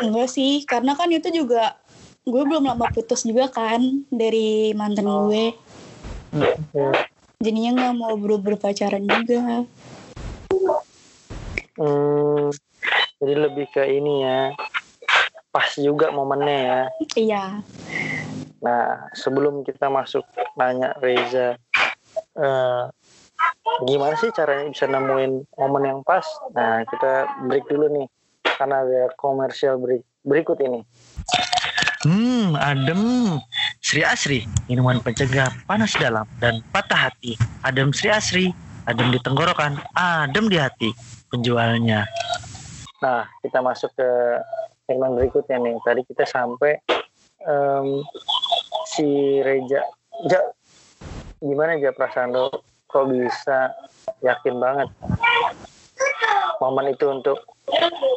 Enggak 0.00 0.32
sih, 0.32 0.64
karena 0.64 0.96
kan 0.96 1.12
itu 1.12 1.28
juga 1.28 1.76
gue 2.24 2.42
belum 2.44 2.64
lama 2.72 2.88
putus 2.88 3.20
juga 3.28 3.52
kan 3.52 3.80
dari 4.08 4.72
mantan 4.72 5.04
gue. 5.04 5.52
Jadinya 7.40 7.70
nggak 7.76 7.94
mau 8.00 8.16
buru-buru 8.16 8.56
pacaran 8.56 9.04
juga. 9.04 9.64
Hmm, 11.76 12.48
jadi 13.20 13.34
lebih 13.44 13.68
ke 13.72 13.84
ini 13.92 14.24
ya. 14.24 14.56
Pas 15.50 15.66
juga 15.74 16.14
momennya 16.14 16.58
ya. 16.62 16.80
Iya. 17.18 17.44
Nah, 18.62 19.10
sebelum 19.18 19.66
kita 19.66 19.90
masuk 19.90 20.22
nanya 20.54 20.94
Reza, 21.02 21.58
eh, 22.38 22.82
gimana 23.88 24.14
sih 24.20 24.30
caranya 24.30 24.70
bisa 24.70 24.86
nemuin 24.86 25.42
momen 25.58 25.84
yang 25.90 26.00
pas? 26.06 26.22
Nah, 26.54 26.86
kita 26.86 27.26
break 27.50 27.66
dulu 27.66 27.90
nih, 27.98 28.06
karena 28.46 28.86
ada 28.86 29.02
komersial 29.18 29.80
break 29.82 30.06
berikut 30.22 30.60
ini. 30.62 30.86
Hmm, 32.06 32.56
adem. 32.56 33.36
Sri 33.80 34.06
Asri, 34.06 34.46
minuman 34.68 35.02
pencegah 35.02 35.50
panas 35.66 35.92
dalam 35.96 36.24
dan 36.38 36.62
patah 36.70 37.10
hati. 37.10 37.34
Adem 37.64 37.90
Sri 37.90 38.08
Asri, 38.12 38.46
adem 38.86 39.10
di 39.10 39.18
tenggorokan, 39.20 39.80
adem 39.98 40.46
di 40.46 40.56
hati. 40.60 40.94
Penjualnya. 41.32 42.06
Nah, 43.00 43.24
kita 43.40 43.64
masuk 43.64 43.92
ke 43.96 44.08
segmen 44.90 45.14
berikutnya 45.14 45.62
nih. 45.62 45.78
Tadi 45.86 46.02
kita 46.02 46.26
sampai 46.26 46.74
em, 47.46 48.02
si 48.90 49.38
Reja. 49.38 49.86
Ja, 50.26 50.42
gimana 51.38 51.78
aja 51.78 51.94
perasaan 51.94 52.34
lo? 52.34 52.50
Kok 52.90 53.06
bisa 53.06 53.70
yakin 54.18 54.58
banget 54.58 54.90
momen 56.60 56.92
itu 56.92 57.06
untuk 57.08 57.38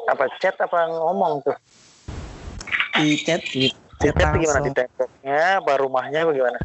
apa 0.10 0.26
chat 0.42 0.58
apa 0.58 0.90
ngomong 0.90 1.46
tuh? 1.46 1.54
Di 2.98 3.22
chat, 3.22 3.46
di 3.54 3.70
Di 4.02 4.10
chat 4.10 4.18
chat 4.18 4.34
gimana? 4.36 4.66
Di 4.66 4.74
temboknya, 4.74 5.62
apa 5.62 5.74
rumahnya, 5.80 6.26
apa 6.26 6.32
gimana? 6.34 6.60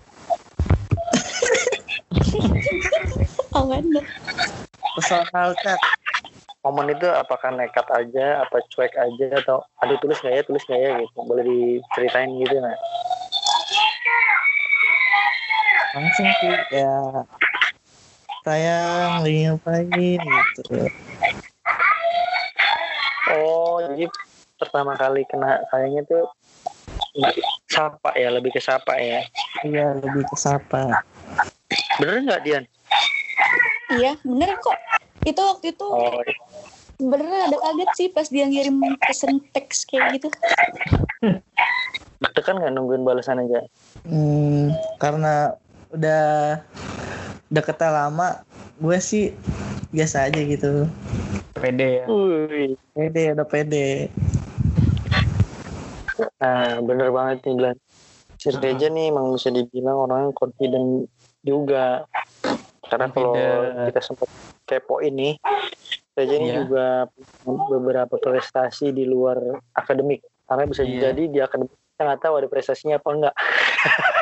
Awan 3.61 3.85
deh. 3.93 4.07
Personal 4.97 5.55
chat. 5.63 5.79
Momen 6.69 6.93
itu 6.93 7.09
apakah 7.09 7.49
nekat 7.57 7.89
aja, 7.89 8.45
apa 8.45 8.61
cuek 8.69 8.93
aja, 8.93 9.41
atau 9.41 9.65
aduh 9.81 9.97
tulis 10.05 10.21
nggak 10.21 10.37
ya, 10.37 10.43
tulis 10.45 10.61
nggak 10.69 10.81
ya 10.85 10.91
gitu. 11.01 11.17
Boleh 11.25 11.45
diceritain 11.49 12.29
gitu 12.37 12.61
nah. 12.61 12.77
Langsung 15.97 16.29
sih 16.45 16.53
ya 16.77 17.25
sayang 18.45 19.25
lagi 19.25 19.49
ngapain 19.49 20.21
gitu. 20.21 20.85
Oh, 23.33 23.81
jadi 23.89 24.05
pertama 24.61 24.93
kali 25.01 25.25
kena 25.25 25.65
sayangnya 25.73 26.05
tuh 26.05 26.29
sapa 27.73 28.13
ya, 28.13 28.29
lebih 28.29 28.53
ke 28.53 28.61
sapa 28.61 28.93
ya. 29.01 29.25
Iya 29.65 29.97
lebih 30.05 30.21
ke 30.29 30.37
sapa. 30.37 31.01
Bener 31.97 32.29
nggak 32.29 32.41
Dian? 32.45 32.65
Iya, 33.97 34.21
bener 34.21 34.53
kok. 34.61 34.77
Itu 35.25 35.41
waktu 35.45 35.77
itu 35.77 35.87
Oh, 35.89 36.21
bener 36.99 37.31
ada 37.47 37.57
kaget 37.63 37.91
sih 37.95 38.09
pas 38.11 38.27
dia 38.27 38.45
ngirim 38.51 38.83
pesen 39.07 39.39
teks 39.55 39.87
kayak 39.87 40.19
gitu. 40.19 40.29
deg-degan 42.19 42.59
nggak 42.59 42.73
nungguin 42.75 43.07
balasan 43.07 43.47
aja? 43.47 43.63
Hmm, 44.03 44.75
karena 44.99 45.55
udah 45.95 46.59
deketnya 47.49 47.91
lama, 48.07 48.43
gue 48.83 48.99
sih 48.99 49.31
biasa 49.95 50.27
aja 50.29 50.43
gitu. 50.43 50.91
pede 51.59 52.03
ya 52.03 52.07
Wih, 52.07 52.79
Pede, 52.95 53.35
udah 53.35 53.47
pede. 53.47 54.11
nah 56.39 56.83
bener 56.83 57.15
banget 57.15 57.47
nih 57.47 57.55
Glenn. 57.55 57.79
Si 58.39 58.55
Reja 58.55 58.87
nih 58.91 59.11
emang 59.11 59.35
bisa 59.35 59.51
dibilang 59.51 60.07
orang 60.07 60.19
yang 60.31 60.35
confident 60.35 61.11
juga. 61.43 62.07
Karena 62.87 63.11
kalau 63.11 63.35
kita 63.91 64.01
sempat 64.03 64.31
kepo 64.67 65.03
ini, 65.03 65.35
Reja 66.19 66.35
ini 66.35 66.51
Iya. 66.51 66.67
juga 66.67 66.87
beberapa 67.47 68.19
prestasi 68.19 68.91
di 68.91 69.07
luar 69.07 69.39
akademik. 69.71 70.27
Karena 70.51 70.67
bisa 70.67 70.83
Iya. 70.83 71.15
jadi 71.15 71.31
di 71.31 71.39
akademik 71.39 71.71
kita 71.71 72.03
nggak 72.03 72.23
tahu 72.27 72.35
ada 72.43 72.49
prestasinya 72.51 72.99
apa 72.99 73.09
enggak. 73.15 73.35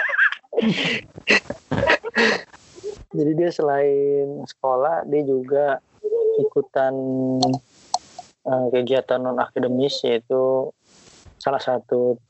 jadi 3.17 3.33
dia 3.33 3.49
selain 3.49 4.45
sekolah, 4.45 5.09
dia 5.09 5.25
juga 5.25 5.81
ikutan 6.37 6.93
eh, 8.47 8.67
kegiatan 8.71 9.19
non 9.19 9.41
akademis 9.41 10.05
yaitu 10.05 10.71
salah 11.41 11.61
satu 11.61 12.21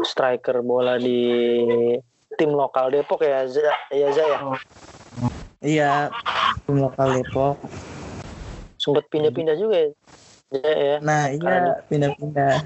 striker 0.00 0.64
bola 0.64 0.96
di 0.96 1.52
tim 2.34 2.50
lokal 2.50 2.90
Depok 2.90 3.22
ya 3.22 3.44
Za, 3.44 3.68
ya 3.92 4.08
Za 4.10 4.24
ya 4.24 4.38
Iya, 5.64 5.92
tim 6.64 6.80
lokal 6.80 7.20
Depok. 7.20 7.60
Sempat 8.84 9.08
pindah-pindah 9.08 9.56
juga 9.56 9.76
ya 9.80 9.90
ya 10.52 10.96
Nah, 11.00 11.32
iya 11.32 11.80
pindah-pindah. 11.88 12.60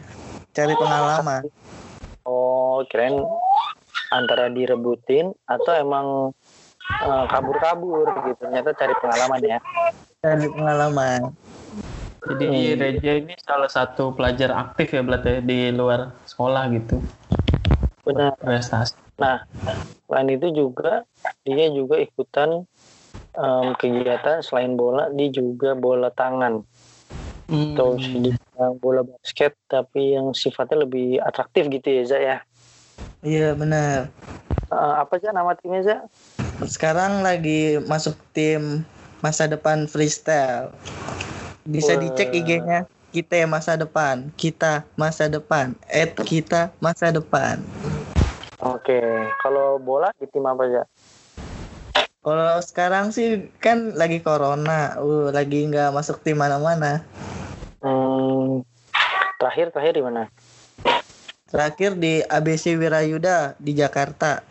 Cari 0.51 0.75
pengalaman. 0.75 1.47
oh 2.27 2.83
keren 2.91 3.23
antara 4.11 4.51
direbutin 4.51 5.31
atau 5.47 5.73
emang 5.73 6.07
eh, 6.99 7.25
kabur-kabur 7.31 8.11
gitu 8.27 8.41
ternyata 8.43 8.75
cari 8.75 8.95
pengalaman 8.99 9.41
ya 9.41 9.59
Cari 10.19 10.47
pengalaman. 10.51 11.21
jadi 12.27 12.45
Hmm. 12.45 12.77
Reja 12.77 13.13
ini 13.15 13.35
salah 13.39 13.71
satu 13.71 14.11
pelajar 14.11 14.51
aktif 14.53 14.91
ya 14.91 15.01
berarti 15.01 15.39
di 15.41 15.71
luar 15.71 16.13
sekolah 16.27 16.67
gitu 16.75 16.99
benar 18.03 18.35
prestasi 18.37 18.99
Nah, 19.19 19.43
selain 20.07 20.31
itu 20.31 20.47
juga 20.55 21.03
dia 21.43 21.67
juga 21.71 21.99
ikutan 21.99 22.63
em, 23.35 23.67
kegiatan 23.79 24.43
selain 24.43 24.75
bola, 24.75 25.09
dia 25.15 25.29
juga 25.31 25.75
bola 25.79 26.11
tangan 26.11 26.63
atau 27.49 27.97
Hmm. 27.97 28.35
bola 28.83 29.07
basket 29.07 29.55
tapi 29.71 30.19
yang 30.19 30.35
sifatnya 30.35 30.83
lebih 30.83 31.23
atraktif 31.23 31.71
gitu 31.71 31.89
ya, 31.89 32.03
Za 32.05 32.19
ya. 32.19 32.37
Iya 33.23 33.55
benar. 33.55 34.11
Eh, 34.69 34.95
apa 34.99 35.17
aja 35.17 35.31
nama 35.31 35.55
timnya, 35.55 35.83
Za? 35.87 35.97
Sekarang 36.67 37.23
lagi 37.23 37.79
masuk 37.87 38.19
tim 38.35 38.83
masa 39.23 39.47
depan 39.47 39.87
freestyle. 39.87 40.75
Bisa 41.63 41.95
Wah. 41.95 42.03
dicek 42.03 42.35
IG-nya 42.35 42.85
kita 43.15 43.47
masa 43.49 43.79
depan, 43.79 44.29
kita 44.37 44.85
masa 44.99 45.31
depan, 45.31 45.73
at 45.89 46.13
kita 46.27 46.69
masa 46.83 47.09
depan. 47.09 47.63
Oke, 48.59 48.99
kalau 49.39 49.79
bola 49.79 50.11
di 50.19 50.27
tim 50.29 50.43
apa 50.45 50.67
aja? 50.67 50.83
Kalau 52.29 52.61
sekarang 52.61 53.09
sih 53.09 53.49
kan 53.57 53.97
lagi 53.97 54.21
corona, 54.21 55.01
uh, 55.01 55.33
lagi 55.33 55.65
nggak 55.65 55.97
masuk 55.97 56.21
tim 56.21 56.37
mana-mana. 56.37 57.01
Hmm, 57.81 58.61
terakhir 59.41 59.73
terakhir 59.73 59.97
di 59.97 60.05
mana? 60.05 60.23
Terakhir 61.49 61.97
di 61.97 62.21
ABC 62.21 62.77
Wirayuda 62.77 63.57
di 63.57 63.73
Jakarta. 63.73 64.45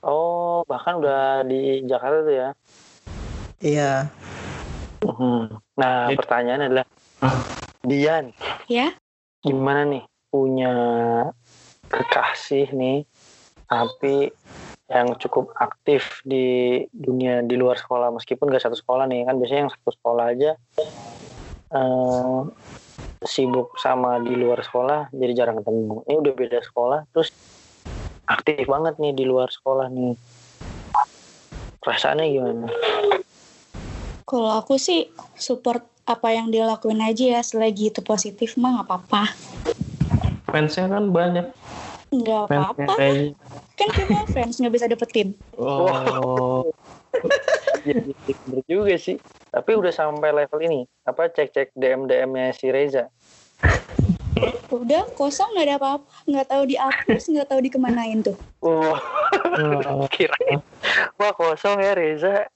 Oh, 0.00 0.64
bahkan 0.64 0.96
udah 0.96 1.44
di 1.44 1.84
Jakarta 1.84 2.24
tuh 2.24 2.32
ya. 2.32 2.48
Iya. 3.60 3.92
Hmm. 5.04 5.60
Nah, 5.76 6.08
Jadi- 6.08 6.16
pertanyaan 6.24 6.72
adalah 6.72 6.88
Dian, 7.84 8.32
Ya, 8.64 8.96
gimana 9.44 9.84
nih 9.84 10.08
punya 10.32 10.72
kekasih 11.92 12.72
nih 12.72 13.04
tapi 13.68 14.32
yang 14.90 15.14
cukup 15.22 15.54
aktif 15.54 16.18
di 16.26 16.82
dunia 16.90 17.46
di 17.46 17.54
luar 17.54 17.78
sekolah. 17.78 18.10
Meskipun 18.10 18.50
gak 18.50 18.66
satu 18.66 18.74
sekolah 18.74 19.06
nih 19.06 19.22
kan 19.22 19.38
biasanya 19.38 19.60
yang 19.70 19.72
satu 19.72 19.90
sekolah 19.94 20.24
aja 20.34 20.50
eh, 21.70 22.40
sibuk 23.22 23.78
sama 23.78 24.18
di 24.18 24.34
luar 24.34 24.66
sekolah 24.66 25.14
jadi 25.14 25.32
jarang 25.46 25.62
ketemu. 25.62 26.02
Ini 26.10 26.16
udah 26.18 26.32
beda 26.34 26.58
sekolah 26.66 27.00
terus 27.14 27.30
aktif 28.26 28.66
banget 28.66 28.98
nih 28.98 29.14
di 29.14 29.24
luar 29.24 29.48
sekolah 29.54 29.86
nih. 29.86 30.18
Perasaannya 31.80 32.26
gimana? 32.28 32.66
Kalau 34.26 34.52
aku 34.58 34.76
sih 34.76 35.08
support 35.38 35.86
apa 36.04 36.34
yang 36.34 36.50
dia 36.50 36.66
lakuin 36.66 37.00
aja 37.00 37.38
ya. 37.38 37.40
Selagi 37.46 37.94
itu 37.94 38.02
positif 38.02 38.58
mah 38.58 38.82
nggak 38.82 38.86
apa-apa. 38.90 39.22
fansnya 40.50 40.90
kan 40.90 41.14
banyak 41.14 41.46
Nggak 42.10 42.50
apa-apa. 42.50 42.94
Kan 43.78 43.88
kita 43.94 44.26
fans 44.34 44.58
nggak 44.58 44.74
bisa 44.74 44.86
dapetin. 44.90 45.38
oh. 45.56 46.66
Jadi 47.86 48.12
bener 48.46 48.64
juga 48.66 48.94
sih. 48.98 49.16
Tapi 49.50 49.70
udah 49.78 49.94
sampai 49.94 50.34
level 50.34 50.60
ini. 50.62 50.80
Apa 51.06 51.30
cek 51.30 51.54
cek 51.54 51.68
dm 51.78 52.10
dm 52.10 52.30
nya 52.34 52.50
si 52.50 52.68
Reza? 52.70 53.06
Udah 54.70 55.06
kosong 55.14 55.54
nggak 55.54 55.66
ada 55.66 55.76
apa-apa. 55.78 56.06
Nggak 56.26 56.46
tahu 56.50 56.62
dihapus, 56.66 57.22
nggak 57.30 57.48
tahu 57.50 57.60
dikemanain 57.62 58.18
tuh. 58.22 58.36
Wah, 58.62 59.00
kirain. 60.14 60.60
Wah 61.18 61.32
kosong 61.34 61.78
ya 61.78 61.94
Reza. 61.94 62.50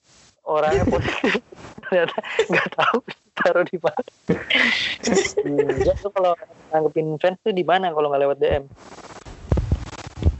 Orangnya 0.44 0.84
positif. 0.86 1.40
Ternyata 1.88 2.18
nggak 2.50 2.68
tahu 2.74 2.98
taruh 3.34 3.64
di 3.66 3.78
mana. 3.78 4.10
Jack 5.82 5.96
tuh 6.02 6.10
kalau 6.10 6.34
nanggepin 6.70 7.18
fans 7.22 7.38
tuh 7.42 7.54
di 7.54 7.62
mana 7.62 7.90
kalau 7.94 8.10
nggak 8.10 8.22
lewat 8.22 8.38
DM 8.42 8.64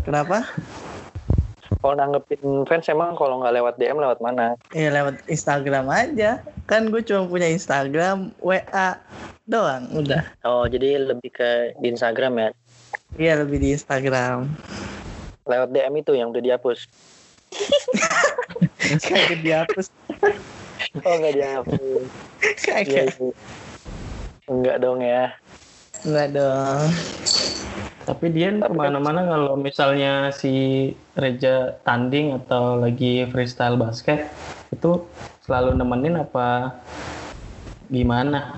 Kenapa? 0.05 0.45
kalau 1.81 1.97
nanggepin 1.97 2.41
fans 2.65 2.89
emang 2.89 3.13
kalau 3.13 3.41
nggak 3.41 3.57
lewat 3.57 3.75
DM 3.77 4.01
lewat 4.01 4.17
mana 4.17 4.57
Ya 4.73 4.89
lewat 4.89 5.21
Instagram 5.27 5.85
aja. 5.89 6.41
Kan 6.65 6.89
gue 6.89 7.01
cuma 7.01 7.25
punya 7.25 7.45
Instagram, 7.45 8.33
WA 8.41 8.97
doang. 9.45 9.85
Udah. 9.93 10.25
oh 10.45 10.65
jadi 10.65 10.97
lebih 11.03 11.29
ke 11.31 11.51
di 11.77 11.93
Instagram 11.93 12.33
ya 12.39 12.49
Iya 13.15 13.45
lebih 13.45 13.61
di 13.61 13.77
Instagram. 13.77 14.49
lewat 15.45 15.69
DM 15.71 15.95
itu 16.01 16.13
yang 16.17 16.33
udah 16.33 16.41
dihapus 16.41 16.89
Kagak 19.05 19.41
dihapus. 19.45 19.87
oh 21.05 21.15
nggak 21.21 21.35
dihapus 21.37 22.01
Iya, 22.45 22.81
Kagak. 22.81 23.07
iya. 23.13 23.29
enggak 24.49 24.77
dong 24.81 25.01
ya 25.01 25.37
Enggak 26.05 26.37
dong. 26.37 26.89
Tapi 28.05 28.27
dia 28.29 28.53
ke 28.53 28.69
mana-mana 28.77 29.25
kalau 29.25 29.57
misalnya 29.57 30.29
si 30.29 30.93
Reja 31.17 31.81
tanding 31.81 32.37
atau 32.37 32.77
lagi 32.77 33.25
freestyle 33.33 33.81
basket 33.81 34.29
itu 34.69 35.01
selalu 35.49 35.73
nemenin 35.73 36.21
apa 36.21 36.77
gimana? 37.89 38.53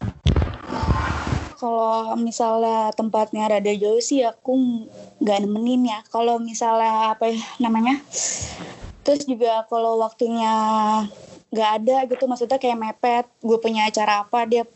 Kalau 1.56 2.18
misalnya 2.18 2.90
tempatnya 2.98 3.46
rada 3.46 3.70
jauh 3.78 4.02
sih 4.02 4.26
aku 4.26 4.82
nggak 5.22 5.46
nemenin 5.46 5.94
ya. 5.94 5.98
Kalau 6.10 6.42
misalnya 6.42 7.14
apa 7.14 7.30
ya 7.30 7.38
namanya? 7.62 8.02
Terus 9.06 9.22
juga 9.22 9.62
kalau 9.70 10.02
waktunya 10.02 10.50
nggak 11.54 11.70
ada 11.78 11.96
gitu, 12.10 12.26
maksudnya 12.26 12.58
kayak 12.58 12.74
mepet, 12.74 13.26
gue 13.38 13.58
punya 13.62 13.86
acara 13.86 14.26
apa, 14.26 14.42
dia 14.50 14.66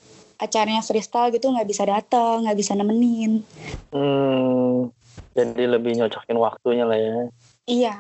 acaranya 0.41 0.81
freestyle 0.81 1.31
gitu 1.31 1.53
nggak 1.53 1.69
bisa 1.69 1.85
datang, 1.85 2.43
nggak 2.43 2.57
bisa 2.57 2.73
nemenin. 2.73 3.45
hmm, 3.93 4.89
jadi 5.37 5.65
lebih 5.69 5.95
nyocokin 5.95 6.37
waktunya 6.37 6.85
lah 6.85 6.97
ya 6.97 7.17
Iya, 7.65 7.95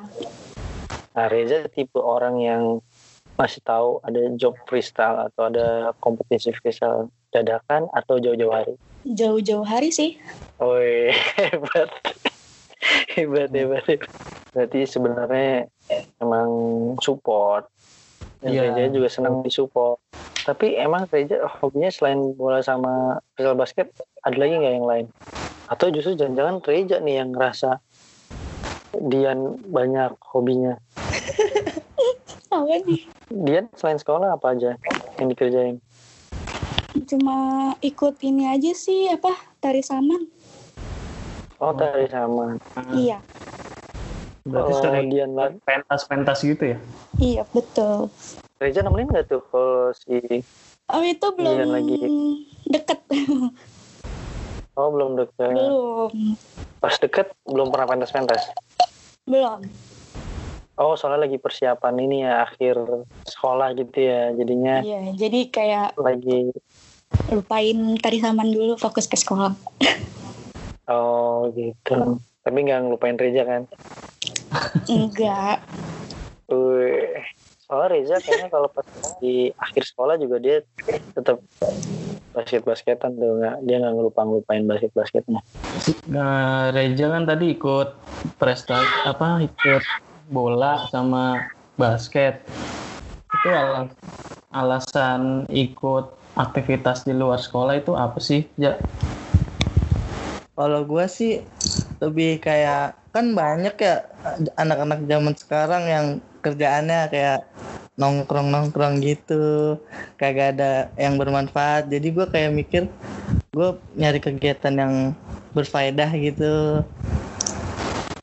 Nah, 1.11 1.26
Reza 1.26 1.66
tipe 1.68 1.98
orang 1.98 2.38
yang 2.38 2.62
masih 3.35 3.59
tahu 3.61 3.98
ada 4.00 4.31
job 4.35 4.55
freestyle 4.64 5.18
atau 5.20 5.46
ada 5.46 5.90
kompetisi 5.98 6.50
freestyle 6.53 7.07
dadakan 7.31 7.87
atau 7.90 8.18
jauh-jauh 8.18 8.50
hari. 8.50 8.74
jauh-jauh 9.03 9.64
hari 9.64 9.90
sih. 9.90 10.18
Woi, 10.59 11.11
hebat. 11.38 11.90
hebat, 13.11 13.50
hebat, 13.50 13.85
hebat. 13.87 14.11
Berarti 14.50 14.81
sebenarnya 14.85 15.66
emang 16.18 16.50
support. 16.98 17.66
Dan 18.40 18.57
Iya. 18.57 18.72
Reza 18.72 18.85
juga 18.96 19.09
senang 19.12 19.44
disupport. 19.44 20.00
Tapi 20.48 20.81
emang 20.81 21.05
Reza 21.12 21.44
hobinya 21.61 21.92
selain 21.92 22.33
bola 22.33 22.64
sama 22.64 23.20
freestyle 23.37 23.61
basket, 23.61 23.87
ada 24.24 24.37
lagi 24.40 24.57
nggak 24.57 24.74
yang 24.81 24.88
lain? 24.88 25.07
Atau 25.68 25.92
justru 25.92 26.16
jangan-jangan 26.16 26.64
Reza 26.64 26.96
nih 27.05 27.20
yang 27.20 27.37
ngerasa 27.37 27.79
Dian 28.90 29.61
banyak 29.70 30.18
hobinya. 30.35 30.74
Apa 32.50 32.74
nih? 32.83 33.07
Dian 33.31 33.70
selain 33.79 33.94
sekolah 33.94 34.35
apa 34.35 34.59
aja 34.59 34.74
yang 35.22 35.31
dikerjain? 35.31 35.79
Cuma 37.07 37.70
ikut 37.79 38.18
ini 38.26 38.50
aja 38.50 38.74
sih 38.74 39.07
apa 39.07 39.31
tari 39.62 39.87
saman. 39.87 40.26
Oh, 41.62 41.70
tari 41.70 42.11
sama. 42.11 42.59
Iya, 42.90 43.22
Berarti 44.42 44.72
Oh, 44.72 44.81
sering 44.81 45.09
Dian 45.09 45.33
lagi. 45.33 45.61
pentas-pentas 45.61 46.40
gitu 46.40 46.64
ya? 46.66 46.79
iya 47.18 47.42
betul. 47.46 48.09
Reza 48.57 48.81
nemenin 48.81 49.09
nggak 49.09 49.26
tuh 49.26 49.40
kalau 49.46 49.92
si 49.92 50.16
Oh 50.87 51.00
itu 51.00 51.26
belum 51.31 51.55
Iya, 51.55 51.64
lagi. 51.66 52.00
deket, 52.66 52.98
Oh 54.74 54.88
belum 54.88 55.14
deket. 55.14 55.50
belum, 55.50 56.12
Pas 56.79 56.96
deket 56.96 57.29
belum 57.44 57.68
pernah 57.68 57.87
pentas-pentas. 57.87 58.48
belum. 59.22 59.61
Oh 60.74 60.96
soalnya 60.96 61.29
lagi 61.29 61.37
persiapan 61.37 61.94
ini 62.00 62.24
ya 62.24 62.42
akhir 62.42 62.81
sekolah 63.22 63.76
gitu 63.76 63.98
ya. 63.98 64.33
Jadinya 64.33 64.81
Iya, 64.81 65.12
jadi 65.14 65.40
kayak 65.46 65.88
lagi 65.94 66.48
lupain 67.29 67.76
tari 68.00 68.18
saman 68.18 68.48
dulu, 68.48 68.74
fokus 68.74 69.05
ke 69.05 69.14
sekolah. 69.14 69.53
oh 70.88 71.53
gitu. 71.53 72.16
Tapi 72.40 72.59
nggak 72.59 72.81
ngelupain 72.83 73.14
Reza 73.14 73.44
kan? 73.44 73.62
Enggak, 74.90 75.62
Wih. 76.50 77.22
Soalnya 77.70 77.88
Reza 77.94 78.16
kayaknya 78.18 78.48
kalau 78.50 78.68
pas 78.74 78.82
di 79.22 79.54
akhir 79.54 79.86
sekolah 79.86 80.18
juga 80.18 80.42
dia 80.42 80.66
tetap 81.14 81.38
basket-basketan 82.34 83.14
tuh 83.14 83.38
nggak 83.38 83.56
dia 83.62 83.76
nggak 83.78 83.94
ngelupa 83.94 84.20
ngelupain 84.26 84.66
basket-basketnya. 84.66 85.40
Nah, 86.10 86.74
Reja 86.74 87.06
kan 87.10 87.24
tadi 87.30 87.54
ikut 87.54 87.88
prestasi 88.42 89.06
apa 89.06 89.38
ikut 89.46 89.82
bola 90.30 90.90
sama 90.90 91.38
basket. 91.78 92.42
Itu 93.30 93.48
alas, 93.54 93.94
alasan 94.50 95.46
ikut 95.50 96.10
aktivitas 96.34 97.06
di 97.06 97.14
luar 97.14 97.38
sekolah 97.38 97.78
itu 97.78 97.94
apa 97.94 98.18
sih? 98.18 98.46
Ya, 98.58 98.78
Kalau 100.58 100.84
gue 100.84 101.06
sih 101.08 101.40
lebih 102.02 102.42
kayak 102.42 102.99
kan 103.11 103.35
banyak 103.35 103.75
ya 103.75 104.07
anak-anak 104.55 105.03
zaman 105.11 105.35
sekarang 105.35 105.83
yang 105.90 106.07
kerjaannya 106.46 107.11
kayak 107.11 107.40
nongkrong-nongkrong 107.99 109.03
gitu, 109.05 109.77
kagak 110.16 110.57
ada 110.57 110.88
yang 110.96 111.18
bermanfaat. 111.20 111.90
Jadi 111.90 112.09
gue 112.14 112.27
kayak 112.31 112.55
mikir 112.55 112.83
gue 113.53 113.68
nyari 113.99 114.23
kegiatan 114.23 114.73
yang 114.73 114.94
berfaedah 115.53 116.11
gitu, 116.16 116.87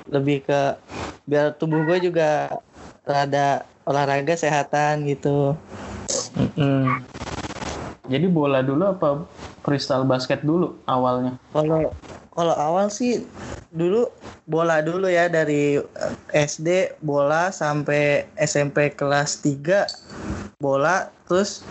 lebih 0.08 0.48
ke 0.48 0.80
biar 1.28 1.52
tubuh 1.60 1.84
gue 1.84 2.08
juga 2.08 2.58
rada 3.04 3.68
olahraga 3.84 4.40
sehatan 4.40 5.04
gitu. 5.06 5.54
mm-mm. 6.40 7.04
Jadi 8.08 8.26
bola 8.32 8.64
dulu 8.64 8.88
apa 8.88 9.28
freestyle 9.68 10.08
basket 10.08 10.48
dulu 10.48 10.80
awalnya? 10.88 11.36
Kalau 11.52 11.92
kalau 12.32 12.56
awal 12.56 12.88
sih 12.88 13.28
dulu 13.72 14.08
bola 14.48 14.80
dulu 14.80 15.12
ya 15.12 15.28
dari 15.28 15.80
eh, 15.80 16.16
SD 16.32 17.00
bola 17.04 17.52
sampai 17.52 18.24
SMP 18.40 18.96
kelas 18.96 19.44
3 19.44 20.58
bola 20.58 21.12
terus 21.28 21.62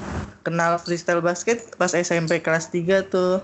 kenal 0.46 0.78
freestyle 0.78 1.24
basket 1.24 1.74
pas 1.74 1.90
SMP 1.90 2.38
kelas 2.38 2.70
3 2.70 3.10
tuh. 3.10 3.42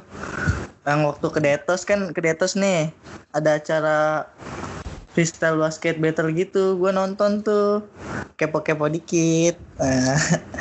Yang 0.83 1.01
waktu 1.15 1.27
ke 1.31 1.41
Detos 1.43 1.83
kan 1.87 2.11
ke 2.11 2.21
Detos 2.23 2.59
nih 2.59 2.91
ada 3.33 3.59
acara 3.59 4.27
freestyle 5.13 5.61
basket 5.61 6.01
battle 6.01 6.31
gitu 6.35 6.77
gue 6.79 6.91
nonton 6.95 7.43
tuh. 7.43 7.83
Kepo-kepo 8.39 8.91
dikit. 8.91 9.59
Nah, 9.79 10.19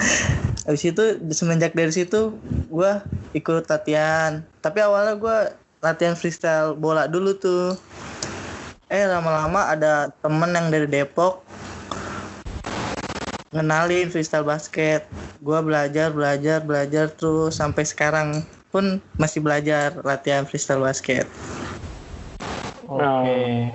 habis 0.66 0.84
itu 0.86 1.18
semenjak 1.34 1.74
dari 1.74 1.94
situ 1.94 2.36
gue 2.70 2.92
ikut 3.34 3.66
latihan. 3.70 4.46
Tapi 4.62 4.80
awalnya 4.82 5.18
gue 5.18 5.38
latihan 5.82 6.14
freestyle 6.14 6.78
bola 6.78 7.10
dulu 7.10 7.34
tuh. 7.34 7.74
Eh 8.88 9.10
lama-lama 9.10 9.74
ada 9.74 10.14
temen 10.22 10.54
yang 10.54 10.70
dari 10.70 10.86
Depok 10.86 11.42
ngenalin 13.52 14.08
freestyle 14.14 14.46
basket. 14.46 15.10
Gue 15.42 15.60
belajar 15.60 16.14
belajar 16.14 16.62
belajar 16.62 17.10
terus. 17.12 17.58
Sampai 17.58 17.84
sekarang 17.84 18.46
pun 18.70 19.02
masih 19.18 19.42
belajar 19.42 19.98
latihan 20.06 20.46
freestyle 20.46 20.86
basket. 20.86 21.26
Oke. 22.86 23.74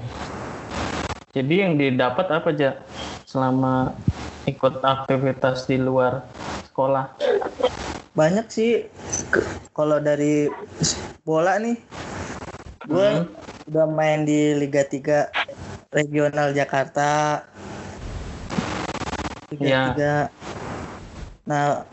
Jadi 1.36 1.54
yang 1.60 1.76
didapat 1.76 2.26
apa 2.32 2.48
aja 2.54 2.80
selama 3.28 3.92
ikut 4.48 4.80
aktivitas 4.80 5.68
di 5.68 5.76
luar 5.76 6.24
sekolah? 6.70 7.12
banyak 8.16 8.46
sih. 8.48 8.88
Kalau 9.76 10.00
dari 10.00 10.48
bola 11.26 11.58
nih. 11.58 11.74
Gue 12.86 13.08
Hmm. 13.18 13.26
udah 13.66 13.86
main 13.90 14.22
di 14.22 14.54
Liga 14.54 14.86
3 14.86 15.26
regional 15.90 16.54
Jakarta. 16.54 17.42
Liga 19.50 19.66
Iya. 19.66 19.82
3 19.90 20.14
nah 21.46 21.86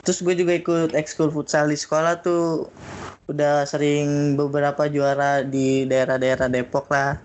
terus 0.00 0.24
gue 0.24 0.32
juga 0.32 0.56
ikut 0.56 0.92
ekskul 0.92 1.32
futsal 1.32 1.72
di 1.72 1.80
sekolah 1.80 2.20
tuh. 2.20 2.68
Udah 3.24 3.64
sering 3.64 4.36
beberapa 4.36 4.84
juara 4.84 5.40
di 5.40 5.88
daerah-daerah 5.88 6.52
Depok 6.52 6.92
lah. 6.92 7.16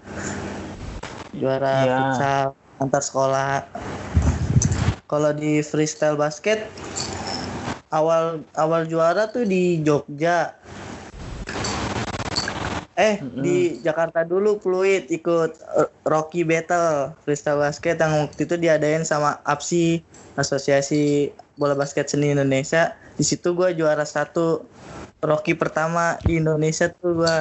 Juara 1.35 1.83
Iya. 1.83 1.95
futsal 1.99 2.43
antar 2.79 3.03
sekolah. 3.03 3.51
Kalau 5.11 5.35
di 5.35 5.59
freestyle 5.59 6.15
basket 6.15 6.63
awal 7.89 8.45
awal 8.55 8.85
juara 8.85 9.27
tuh 9.27 9.43
di 9.43 9.81
Jogja 9.81 10.55
eh 12.99 13.23
Mm-mm. 13.23 13.39
di 13.39 13.57
Jakarta 13.79 14.27
dulu 14.27 14.59
Fluid 14.59 15.07
ikut 15.07 15.55
Rocky 16.03 16.43
Battle 16.43 17.15
freestyle 17.23 17.63
basket 17.63 17.95
yang 17.95 18.27
waktu 18.27 18.43
itu 18.43 18.59
diadain 18.59 19.07
sama 19.07 19.39
APSI 19.47 20.03
Asosiasi 20.35 21.31
Bola 21.55 21.79
Basket 21.79 22.11
Seni 22.11 22.35
Indonesia 22.35 22.91
di 23.15 23.23
situ 23.23 23.55
gue 23.55 23.71
juara 23.71 24.03
satu 24.03 24.67
Rocky 25.23 25.55
pertama 25.55 26.19
di 26.27 26.43
Indonesia 26.43 26.91
tuh 26.91 27.23
gue 27.23 27.39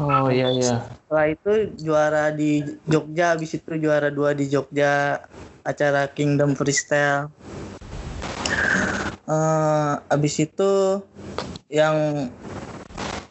Oh 0.00 0.32
iya 0.32 0.48
iya. 0.48 0.88
setelah 1.04 1.26
itu 1.28 1.52
juara 1.76 2.32
di 2.32 2.64
Jogja 2.88 3.36
habis 3.36 3.52
itu 3.52 3.76
juara 3.76 4.08
dua 4.08 4.32
di 4.32 4.48
Jogja 4.48 5.20
acara 5.60 6.08
Kingdom 6.08 6.56
Freestyle 6.56 7.28
Eh 9.30 9.92
habis 10.10 10.34
itu 10.42 11.04
yang 11.70 12.26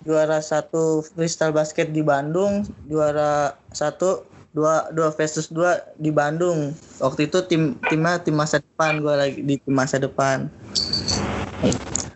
juara 0.10 0.42
satu 0.42 1.06
freestyle 1.06 1.54
basket 1.54 1.94
di 1.94 2.02
Bandung 2.02 2.66
juara 2.84 3.54
satu 3.70 4.26
dua 4.50 4.90
dua 4.90 5.14
versus 5.14 5.46
dua 5.48 5.78
di 5.94 6.10
Bandung 6.10 6.74
waktu 6.98 7.30
itu 7.30 7.38
tim 7.46 7.78
timnya 7.86 8.18
tim 8.18 8.34
masa 8.34 8.58
depan 8.58 8.98
gue 8.98 9.14
lagi 9.14 9.40
di 9.46 9.62
tim 9.62 9.78
masa 9.78 10.02
depan 10.02 10.50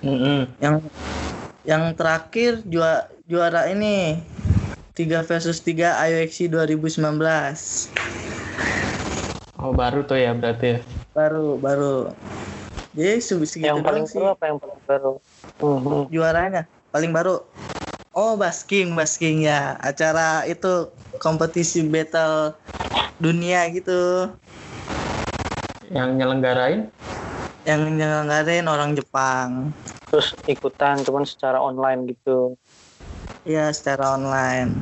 Mm-mm. 0.02 0.50
yang 0.58 0.82
yang 1.64 1.94
terakhir 1.94 2.66
juara 2.66 3.06
juara 3.24 3.70
ini 3.70 4.18
3 4.94 5.22
versus 5.24 5.62
3 5.62 5.96
IOXC 6.02 6.50
2019 6.50 7.00
Oh 9.58 9.72
baru 9.72 10.04
tuh 10.04 10.18
ya 10.18 10.34
berarti. 10.34 10.76
ya. 10.76 10.80
baru 11.14 11.56
baru 11.56 12.12
jadi 12.92 13.22
se- 13.22 13.38
segitu 13.48 13.70
yang 13.70 13.80
paling 13.80 14.04
doang 14.04 14.12
sih 14.12 14.20
baru 14.20 14.34
apa 14.34 14.44
yang 14.50 14.58
paling 14.58 14.80
baru 14.84 15.12
Mhm. 15.64 16.02
juaranya 16.10 16.62
paling 16.90 17.12
baru 17.14 17.42
oh 18.14 18.38
basking 18.38 18.94
basking 18.94 19.46
ya. 19.46 19.78
Acara 19.82 20.48
itu 20.50 20.90
kompetisi 21.20 21.86
battle 21.86 22.56
dunia 23.22 23.70
gitu. 23.74 24.30
Yang 25.94 26.10
nyelenggarain? 26.18 26.90
yang 27.64 27.96
nyelenggarain 27.96 28.68
orang 28.68 28.96
Jepang. 28.96 29.72
Terus 30.12 30.36
ikutan 30.46 31.00
cuman 31.02 31.24
secara 31.24 31.58
online 31.64 32.12
gitu. 32.12 32.60
Ya 33.48 33.72
secara 33.72 34.20
online. 34.20 34.76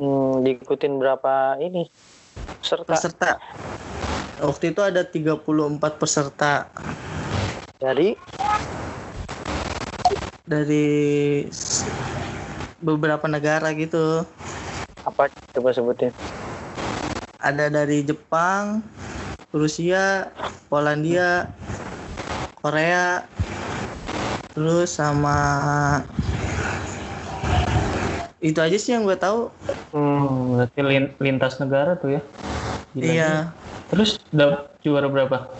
Hmm, 0.00 0.40
diikutin 0.42 0.96
berapa 0.96 1.60
ini? 1.60 1.88
Peserta? 2.60 2.90
Peserta. 2.96 3.30
Waktu 4.42 4.74
itu 4.74 4.80
ada 4.82 5.04
34 5.06 6.00
peserta. 6.00 6.66
Dari? 7.78 8.16
Dari 10.42 10.88
beberapa 12.82 13.24
negara 13.30 13.70
gitu 13.72 14.26
apa 15.06 15.30
coba 15.54 15.70
sebutin 15.70 16.10
ada 17.42 17.66
dari 17.66 18.06
Jepang, 18.06 18.86
Rusia, 19.50 20.30
Polandia, 20.70 21.50
Korea, 22.62 23.26
terus 24.54 24.94
sama 24.94 25.98
itu 28.38 28.58
aja 28.62 28.78
sih 28.78 28.94
yang 28.94 29.02
gue 29.02 29.18
tahu. 29.18 29.50
hmm, 29.90 30.54
berarti 30.54 30.80
lin- 30.86 31.14
lintas 31.18 31.58
negara 31.58 31.98
tuh 31.98 32.14
ya. 32.14 32.22
Gila, 32.94 33.10
iya. 33.10 33.34
Terus 33.90 34.22
dap 34.30 34.78
juara 34.86 35.10
berapa? 35.10 35.50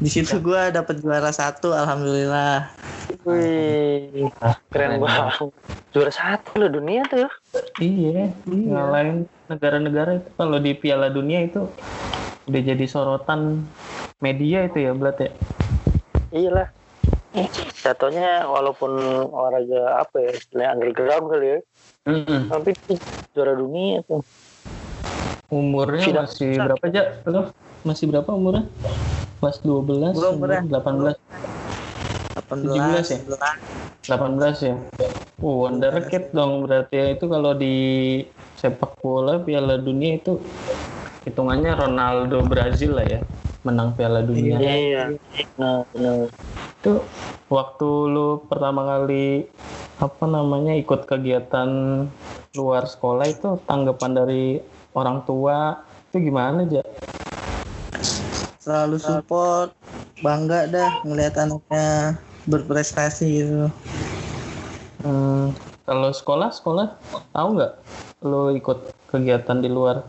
di 0.00 0.08
situ 0.08 0.40
gue 0.40 0.62
dapet 0.72 1.00
juara 1.04 1.28
satu, 1.28 1.72
alhamdulillah. 1.76 2.72
wih 3.24 4.28
keren 4.72 4.96
banget 4.96 5.52
juara 5.90 6.10
satu 6.10 6.54
loh 6.56 6.70
dunia 6.70 7.02
tuh 7.06 7.26
Iya, 7.76 8.30
ngalahin 8.46 9.26
negara-negara 9.46 10.22
itu 10.22 10.28
kalau 10.32 10.56
di 10.56 10.72
Piala 10.72 11.10
Dunia 11.10 11.42
itu 11.42 11.66
udah 12.46 12.62
jadi 12.62 12.84
sorotan 12.86 13.66
media 14.18 14.64
itu 14.64 14.78
ya, 14.80 14.94
Blat 14.94 15.18
ya. 15.18 15.30
iyalah 16.30 16.68
jatuhnya 17.76 18.46
walaupun 18.46 18.90
olahraga 19.26 19.98
apa 19.98 20.16
ya 20.20 20.30
istilahnya 20.32 20.70
underground 20.76 21.26
kali 21.26 21.46
ya 21.48 21.58
Mm-mm. 22.06 22.42
tapi 22.48 22.70
juara 23.34 23.54
dunia 23.54 24.02
tuh 24.04 24.22
Umurnya 25.50 26.06
Tidak 26.06 26.24
masih 26.30 26.50
berapa 26.62 26.84
aja? 26.86 27.02
Lo 27.26 27.50
masih 27.82 28.04
berapa 28.06 28.30
umurnya? 28.30 28.70
Kelas 29.42 29.58
12, 29.66 30.14
Gua 30.14 30.30
umurnya- 30.30 30.62
18, 30.62 31.18
18, 32.50 33.06
17 33.06 33.14
ya? 33.14 33.18
19. 34.10 34.10
18 34.10 34.66
ya. 34.66 34.74
Oh, 35.40 35.64
wonderkid 35.64 36.34
dong 36.36 36.68
berarti 36.68 36.94
ya 37.00 37.06
itu 37.16 37.24
kalau 37.24 37.56
di 37.56 37.76
sepak 38.60 38.92
bola 39.00 39.40
Piala 39.40 39.80
Dunia 39.80 40.20
itu 40.20 40.36
hitungannya 41.24 41.72
Ronaldo 41.72 42.44
Brazil 42.44 42.92
lah 42.98 43.08
ya 43.08 43.20
menang 43.64 43.96
Piala 43.96 44.20
Dunia. 44.20 44.56
iya 44.60 45.04
nah 45.56 45.80
benar 45.92 46.28
Itu 46.80 47.04
waktu 47.48 47.88
lu 48.08 48.44
pertama 48.48 48.84
kali 48.84 49.48
apa 50.00 50.24
namanya 50.24 50.72
ikut 50.76 51.04
kegiatan 51.04 51.68
luar 52.56 52.84
sekolah 52.88 53.28
itu 53.28 53.60
tanggapan 53.68 54.12
dari 54.16 54.44
orang 54.96 55.24
tua 55.28 55.80
itu 56.12 56.24
gimana 56.24 56.64
aja? 56.64 56.82
Selalu 58.60 58.96
support, 59.00 59.72
bangga 60.20 60.68
dah 60.68 61.00
ngeliat 61.04 61.36
anaknya 61.36 62.16
berprestasi 62.46 63.26
gitu. 63.40 63.66
Hmm, 65.00 65.56
kalau 65.84 66.12
sekolah 66.12 66.52
sekolah 66.52 66.86
tahu 67.32 67.48
nggak 67.56 67.72
lu 68.20 68.52
ikut 68.52 68.78
kegiatan 69.08 69.58
di 69.58 69.72
luar 69.72 70.04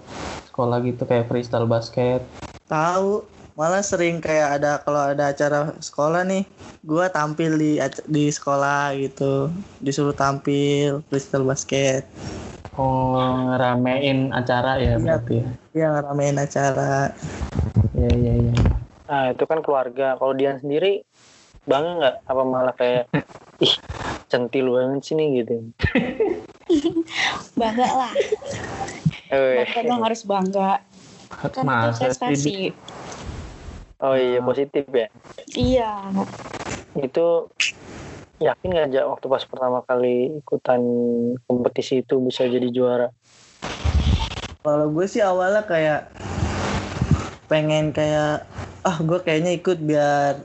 sekolah 0.51 0.83
gitu 0.83 1.07
kayak 1.07 1.31
freestyle 1.31 1.65
basket? 1.65 2.19
Tahu, 2.67 3.23
malah 3.55 3.83
sering 3.83 4.19
kayak 4.19 4.59
ada 4.59 4.83
kalau 4.83 5.15
ada 5.15 5.31
acara 5.31 5.71
sekolah 5.79 6.27
nih, 6.27 6.43
gua 6.83 7.07
tampil 7.07 7.55
di 7.55 7.79
di 8.07 8.27
sekolah 8.27 8.91
gitu, 8.99 9.47
disuruh 9.79 10.15
tampil 10.15 10.99
freestyle 11.07 11.47
basket. 11.47 12.03
Oh, 12.75 13.19
ngeramein 13.51 14.31
acara 14.31 14.79
ya 14.79 14.95
Iya. 14.95 14.99
berarti 14.99 15.33
ya. 15.39 15.47
Dia 15.71 15.87
ngeramein 15.91 16.37
acara. 16.39 17.11
Iya, 17.95 18.11
iya, 18.15 18.33
iya. 18.47 18.53
nah 19.11 19.27
itu 19.27 19.43
kan 19.43 19.59
keluarga 19.59 20.15
kalau 20.15 20.31
dia 20.31 20.55
sendiri 20.55 21.03
bangga 21.63 21.91
nggak 21.97 22.15
apa 22.25 22.41
malah 22.41 22.73
kayak 22.73 23.05
ih 23.65 23.73
centil 24.27 24.73
banget 24.73 25.01
sih 25.03 25.13
nih 25.13 25.27
gitu 25.41 25.55
Bangga 27.51 27.83
lah. 27.85 28.11
Eh, 29.27 29.59
Bangga 29.59 29.81
dong 29.83 30.01
harus 30.01 30.23
bangga. 30.23 30.79
Kan 31.51 31.63
Masa 31.63 32.07
prestasi. 32.07 32.71
oh 33.97 34.15
iya 34.15 34.39
positif 34.39 34.81
ya 34.87 35.07
Iya. 35.51 35.91
itu 36.97 37.47
yakin 38.37 38.67
nggak 38.67 38.87
aja 38.89 39.01
waktu 39.05 39.25
pas 39.27 39.43
pertama 39.45 39.79
kali 39.81 40.37
ikutan 40.37 40.81
kompetisi 41.45 42.01
itu 42.01 42.17
bisa 42.19 42.45
jadi 42.45 42.65
juara 42.67 43.13
Kalau 44.61 44.89
gue 44.89 45.05
sih 45.05 45.21
awalnya 45.21 45.61
kayak 45.63 46.09
pengen 47.45 47.91
kayak 47.91 48.45
ah 48.81 48.97
gue 48.97 49.19
kayaknya 49.19 49.53
ikut 49.53 49.77
biar 49.77 50.41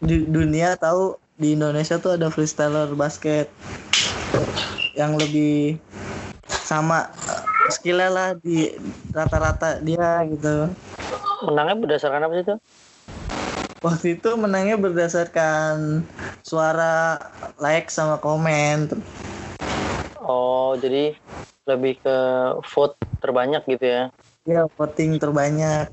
di 0.00 0.28
dunia 0.28 0.76
tahu 0.76 1.16
di 1.40 1.56
Indonesia 1.56 1.96
tuh 1.96 2.16
ada 2.20 2.28
freestyler 2.28 2.92
basket 2.92 3.48
yang 4.96 5.16
lebih 5.16 5.76
sama 6.48 7.08
eh, 7.08 7.44
skillnya 7.72 8.10
lah 8.12 8.28
di 8.36 8.72
rata-rata 9.12 9.80
dia 9.80 10.20
gitu. 10.28 10.68
menangnya 11.48 11.76
berdasarkan 11.80 12.24
apa 12.28 12.34
sih 12.36 12.44
itu 12.44 12.54
Waktu 13.84 14.18
itu 14.18 14.30
menangnya 14.34 14.76
berdasarkan 14.80 16.02
suara 16.42 17.20
like 17.60 17.86
sama 17.92 18.18
komen. 18.18 18.88
oh 20.26 20.74
jadi 20.80 21.14
lebih 21.70 22.00
ke 22.02 22.16
vote 22.72 22.96
terbanyak 23.22 23.62
gitu 23.68 23.84
ya 23.86 24.02
Ya 24.46 24.62
voting 24.78 25.18
terbanyak. 25.18 25.90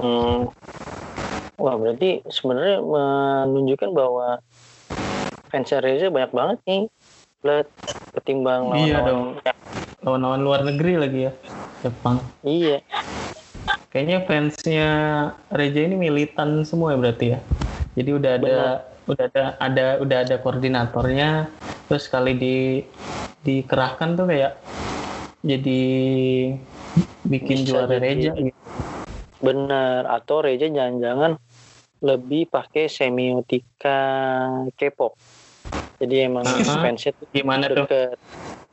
Hmm. 0.00 0.48
Wah 1.62 1.78
berarti 1.78 2.26
sebenarnya 2.26 2.82
menunjukkan 2.82 3.94
bahwa 3.94 4.42
fansnya 5.46 5.78
Reza 5.78 6.10
banyak 6.10 6.34
banget 6.34 6.58
nih. 6.66 6.82
Lihat 7.46 7.66
ketimbang 8.18 8.74
Iya 8.74 8.98
lawan-lawan- 8.98 9.38
Lawan-lawan 10.02 10.40
luar 10.42 10.60
negeri 10.66 10.98
lagi 10.98 11.30
ya. 11.30 11.32
Jepang. 11.86 12.18
Iya. 12.42 12.82
Kayaknya 13.94 14.18
fansnya 14.26 14.90
Reja 15.54 15.86
ini 15.86 15.94
militan 15.94 16.66
semua 16.66 16.94
ya 16.94 16.98
berarti 16.98 17.26
ya. 17.30 17.38
Jadi 17.94 18.10
udah 18.10 18.32
ada 18.42 18.58
udah 19.06 19.24
ada 19.30 19.44
ada 19.62 19.86
udah 20.02 20.18
ada 20.26 20.36
koordinatornya 20.42 21.46
terus 21.86 22.10
sekali 22.10 22.34
di 22.34 22.56
dikerahkan 23.46 24.18
tuh 24.18 24.26
kayak 24.26 24.58
jadi 25.46 25.82
bikin 27.22 27.56
Bisa 27.62 27.66
juara 27.70 28.02
jadi. 28.02 28.02
Reja 28.02 28.30
gitu. 28.34 28.60
Bener. 29.38 30.10
Atau 30.10 30.42
Reza 30.42 30.66
jangan-jangan 30.66 31.38
lebih 32.02 32.50
pakai 32.50 32.90
semiotika 32.90 33.98
K-pop. 34.74 35.14
Jadi 36.02 36.26
emang 36.26 36.42
Ah, 36.42 36.82
fansnya 36.82 37.14
tuh 37.14 37.26
Gimana 37.30 37.70
tuh? 37.70 37.86
deket. 37.86 38.18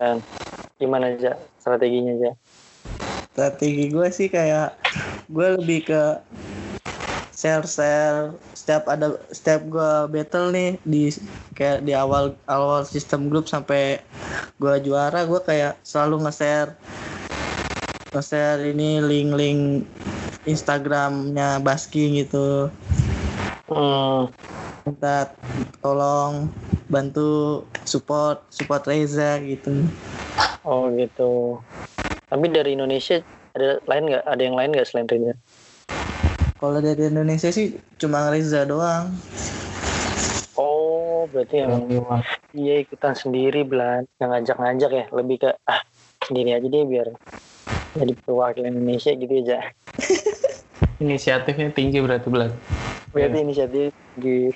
Kan. 0.01 0.17
Gimana 0.81 1.13
aja 1.13 1.37
strateginya 1.61 2.17
aja? 2.17 2.31
Strategi 3.31 3.85
gue 3.93 4.07
sih 4.09 4.27
kayak 4.27 4.73
gue 5.29 5.47
lebih 5.61 5.85
ke 5.85 6.01
share 7.39 7.63
share 7.63 8.35
setiap 8.51 8.83
ada 8.91 9.15
setiap 9.31 9.63
gua 9.71 10.11
battle 10.11 10.51
nih 10.51 10.75
di 10.83 11.07
kayak 11.55 11.87
di 11.87 11.95
awal 11.95 12.35
awal 12.51 12.83
sistem 12.83 13.31
grup 13.31 13.47
sampai 13.47 14.03
gua 14.59 14.75
juara 14.75 15.23
gua 15.23 15.39
kayak 15.39 15.79
selalu 15.79 16.27
nge-share 16.27 16.75
nge-share 18.11 18.59
ini 18.75 18.99
link-link 18.99 19.87
Instagramnya 20.43 21.63
Baski 21.63 22.19
gitu 22.19 22.67
Hmm. 23.69 24.33
minta 24.89 25.29
tolong 25.85 26.49
bantu 26.89 27.61
support 27.85 28.41
support 28.49 28.81
Reza 28.89 29.37
gitu 29.45 29.85
Oh 30.65 30.89
gitu. 30.93 31.61
Tapi 32.29 32.45
dari 32.49 32.73
Indonesia 32.73 33.21
ada 33.53 33.81
lain 33.85 34.09
nggak? 34.09 34.23
Ada 34.25 34.41
yang 34.41 34.57
lain 34.57 34.69
nggak 34.73 34.87
selain 34.89 35.09
Reza? 35.09 35.33
kalau 36.59 36.83
dari 36.83 37.07
Indonesia 37.07 37.47
sih 37.55 37.79
cuma 37.95 38.27
Reza 38.27 38.67
doang 38.67 39.15
Oh, 40.59 41.23
berarti 41.31 41.63
emang 41.63 41.87
dia 42.51 42.83
ikutan 42.83 43.15
sendiri 43.15 43.63
belan, 43.63 44.03
yang 44.19 44.35
ngajak-ngajak 44.35 44.91
ya, 44.91 45.05
lebih 45.15 45.47
ke 45.47 45.49
ah 45.63 45.79
sendiri 46.27 46.59
aja 46.59 46.67
deh 46.67 46.83
biar 46.83 47.15
jadi 47.95 48.13
perwakilan 48.27 48.75
Indonesia 48.75 49.15
gitu 49.15 49.33
aja. 49.39 49.71
Inisiatifnya 51.03 51.71
tinggi 51.71 52.03
berarti 52.03 52.27
Blat. 52.27 52.51
Berarti 53.09 53.37
inisiatif 53.41 53.89
di 54.13 54.53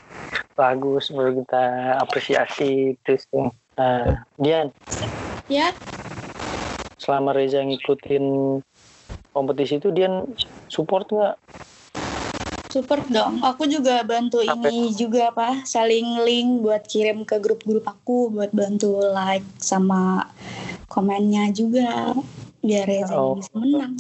bagus, 0.54 1.10
baru 1.10 1.42
kita 1.42 1.64
apresiasi 1.98 2.94
terus 3.02 3.26
ya. 3.34 3.50
Nah, 3.74 4.22
Dian, 4.38 4.68
Ya, 5.50 5.74
selama 6.96 7.34
Reza 7.34 7.60
ngikutin 7.60 8.24
kompetisi 9.34 9.82
itu 9.82 9.90
Dian 9.90 10.30
support 10.70 11.10
nggak? 11.10 11.36
support 12.70 13.06
dong. 13.14 13.38
Aku 13.46 13.70
juga 13.70 14.02
bantu 14.02 14.42
Apa? 14.42 14.50
ini 14.58 14.98
juga 14.98 15.30
apa, 15.30 15.62
saling 15.62 16.26
link 16.26 16.66
buat 16.66 16.82
kirim 16.90 17.22
ke 17.22 17.38
grup-grup 17.38 17.86
aku 17.86 18.34
buat 18.34 18.50
bantu 18.50 18.98
like 19.14 19.46
sama 19.62 20.26
komennya 20.90 21.54
juga 21.54 22.18
biar 22.66 22.86
Reza 22.90 23.14
Oh. 23.14 23.38
bisa 23.38 23.54
menang. 23.54 23.94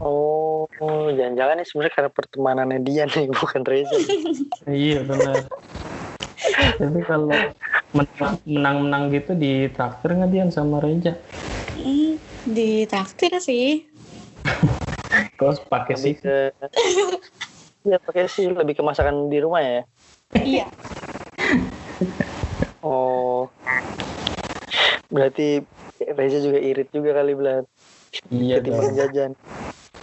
Oh, 0.00 0.68
jangan-jangan 1.16 1.56
ini 1.60 1.64
sebenarnya 1.64 1.94
karena 1.96 2.10
pertemanannya 2.12 2.78
Dian 2.84 3.08
nih, 3.10 3.26
bukan 3.40 3.62
Reza. 3.64 3.96
Iya 4.68 5.00
benar. 5.04 5.48
Tapi 6.76 7.00
kalau 7.08 7.32
menang- 7.96 8.42
menang-menang 8.44 9.04
gitu 9.14 9.32
di 9.32 9.72
traktir 9.72 10.16
nggak 10.16 10.30
Dian 10.30 10.50
sama 10.52 10.82
Reja? 10.84 11.16
Hmm, 11.72 12.20
di 12.44 12.84
traktir 12.84 13.32
sih. 13.40 13.88
Terus 15.40 15.58
pakai 15.68 15.94
sih 15.96 16.12
lebih 16.16 16.24
ke 16.24 16.36
ya 17.86 17.98
pakai 18.02 18.26
sih 18.26 18.50
lebih 18.50 18.74
ke 18.74 18.82
masakan 18.82 19.30
di 19.30 19.38
rumah 19.38 19.62
ya 19.62 19.80
iya. 20.34 20.66
oh 22.86 23.46
berarti 25.06 25.62
Reza 26.02 26.42
juga 26.42 26.58
irit 26.58 26.90
juga 26.90 27.14
kali 27.22 27.38
belat 27.38 27.64
iya 28.34 28.58
ketimbang 28.58 28.90
jajan 28.98 29.30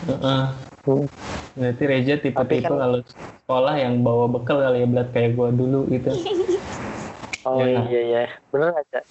Heeh. 0.03 0.43
Hmm. 0.83 1.05
Berarti 1.53 1.83
Reja 1.85 2.13
tipe-tipe 2.17 2.65
kan- 2.65 2.75
kalau 2.75 2.99
sekolah 3.39 3.75
yang 3.75 4.01
bawa 4.01 4.25
bekal 4.27 4.57
kali 4.59 4.81
ya 4.81 4.87
Blat 4.87 5.09
kayak 5.11 5.33
gua 5.33 5.49
dulu 5.49 5.85
gitu. 5.87 6.11
oh 7.45 7.59
Ya. 7.59 7.79
iya 7.83 8.01
iya 8.01 8.23
bener 8.49 8.71
Cak? 8.87 9.03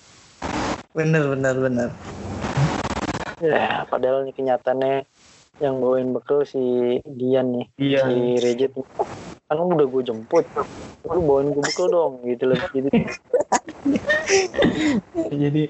bener 0.93 1.25
bener 1.27 1.55
bener 1.59 1.89
ya 3.41 3.89
padahal 3.89 4.23
nih 4.23 4.33
kenyataannya 4.33 5.09
yang 5.59 5.81
bawain 5.81 6.13
bekal 6.13 6.45
si 6.45 6.61
Dian 7.03 7.49
nih 7.51 7.67
Iya. 7.77 8.01
si 8.05 8.13
Reza 8.39 8.67
tuh 8.69 8.85
kan 9.47 9.57
udah 9.59 9.85
gue 9.85 10.03
jemput 10.03 10.45
lu 11.07 11.21
bawain 11.23 11.49
gue 11.51 11.61
bekal 11.63 11.89
dong 11.89 12.13
gitu 12.25 12.45
loh 12.49 12.61
gitu 12.73 12.89
Jadi 15.33 15.63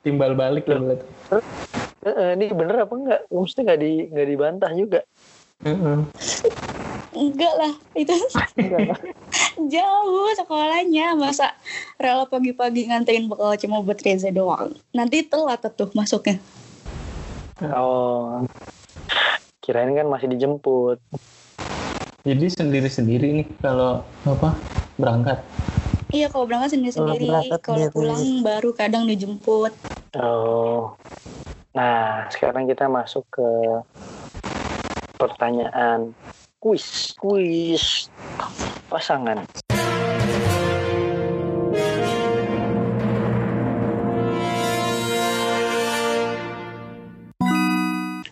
timbal 0.00 0.34
balik 0.34 0.66
lah 0.66 0.78
Blat. 0.78 1.00
Eh, 2.06 2.10
eh, 2.14 2.30
ini 2.38 2.54
bener 2.54 2.86
apa 2.86 2.94
enggak 2.94 3.20
maksudnya 3.34 3.62
nggak 3.66 3.80
di 3.82 3.92
nggak 4.14 4.28
dibantah 4.30 4.70
juga 4.78 5.00
Heeh. 5.64 5.98
Enggak 7.16 7.54
lah, 7.56 7.72
itu 7.96 8.12
jauh 9.72 10.28
sekolahnya. 10.36 11.16
Masa 11.16 11.56
rela 11.96 12.28
pagi-pagi 12.28 12.92
nganterin 12.92 13.24
bekal 13.24 13.56
cuma 13.56 13.80
buat 13.80 13.96
Reza 14.04 14.28
doang. 14.28 14.76
Nanti 14.92 15.24
telat 15.24 15.64
tuh 15.64 15.88
masuknya. 15.96 16.36
oh 17.72 18.44
kirain 19.64 19.96
kan 19.96 20.06
masih 20.06 20.28
dijemput 20.28 21.00
Jadi 22.22 22.46
sendiri-sendiri 22.52 23.26
nih 23.42 23.48
kalau 23.64 24.04
apa 24.28 24.52
berangkat. 25.00 25.40
Iya, 26.10 26.28
kalau 26.28 26.44
berangkat 26.46 26.74
sendiri-sendiri. 26.76 27.32
Kalau 27.64 27.80
sendiri. 27.80 27.94
pulang 27.94 28.24
baru 28.42 28.70
kadang 28.76 29.08
dijemput. 29.08 29.72
Oh. 30.18 30.94
Nah, 31.76 32.24
sekarang 32.32 32.64
kita 32.64 32.88
masuk 32.88 33.28
ke 33.28 33.48
pertanyaan 35.20 36.16
kuis, 36.56 37.12
kuis 37.20 38.08
pasangan. 38.88 39.44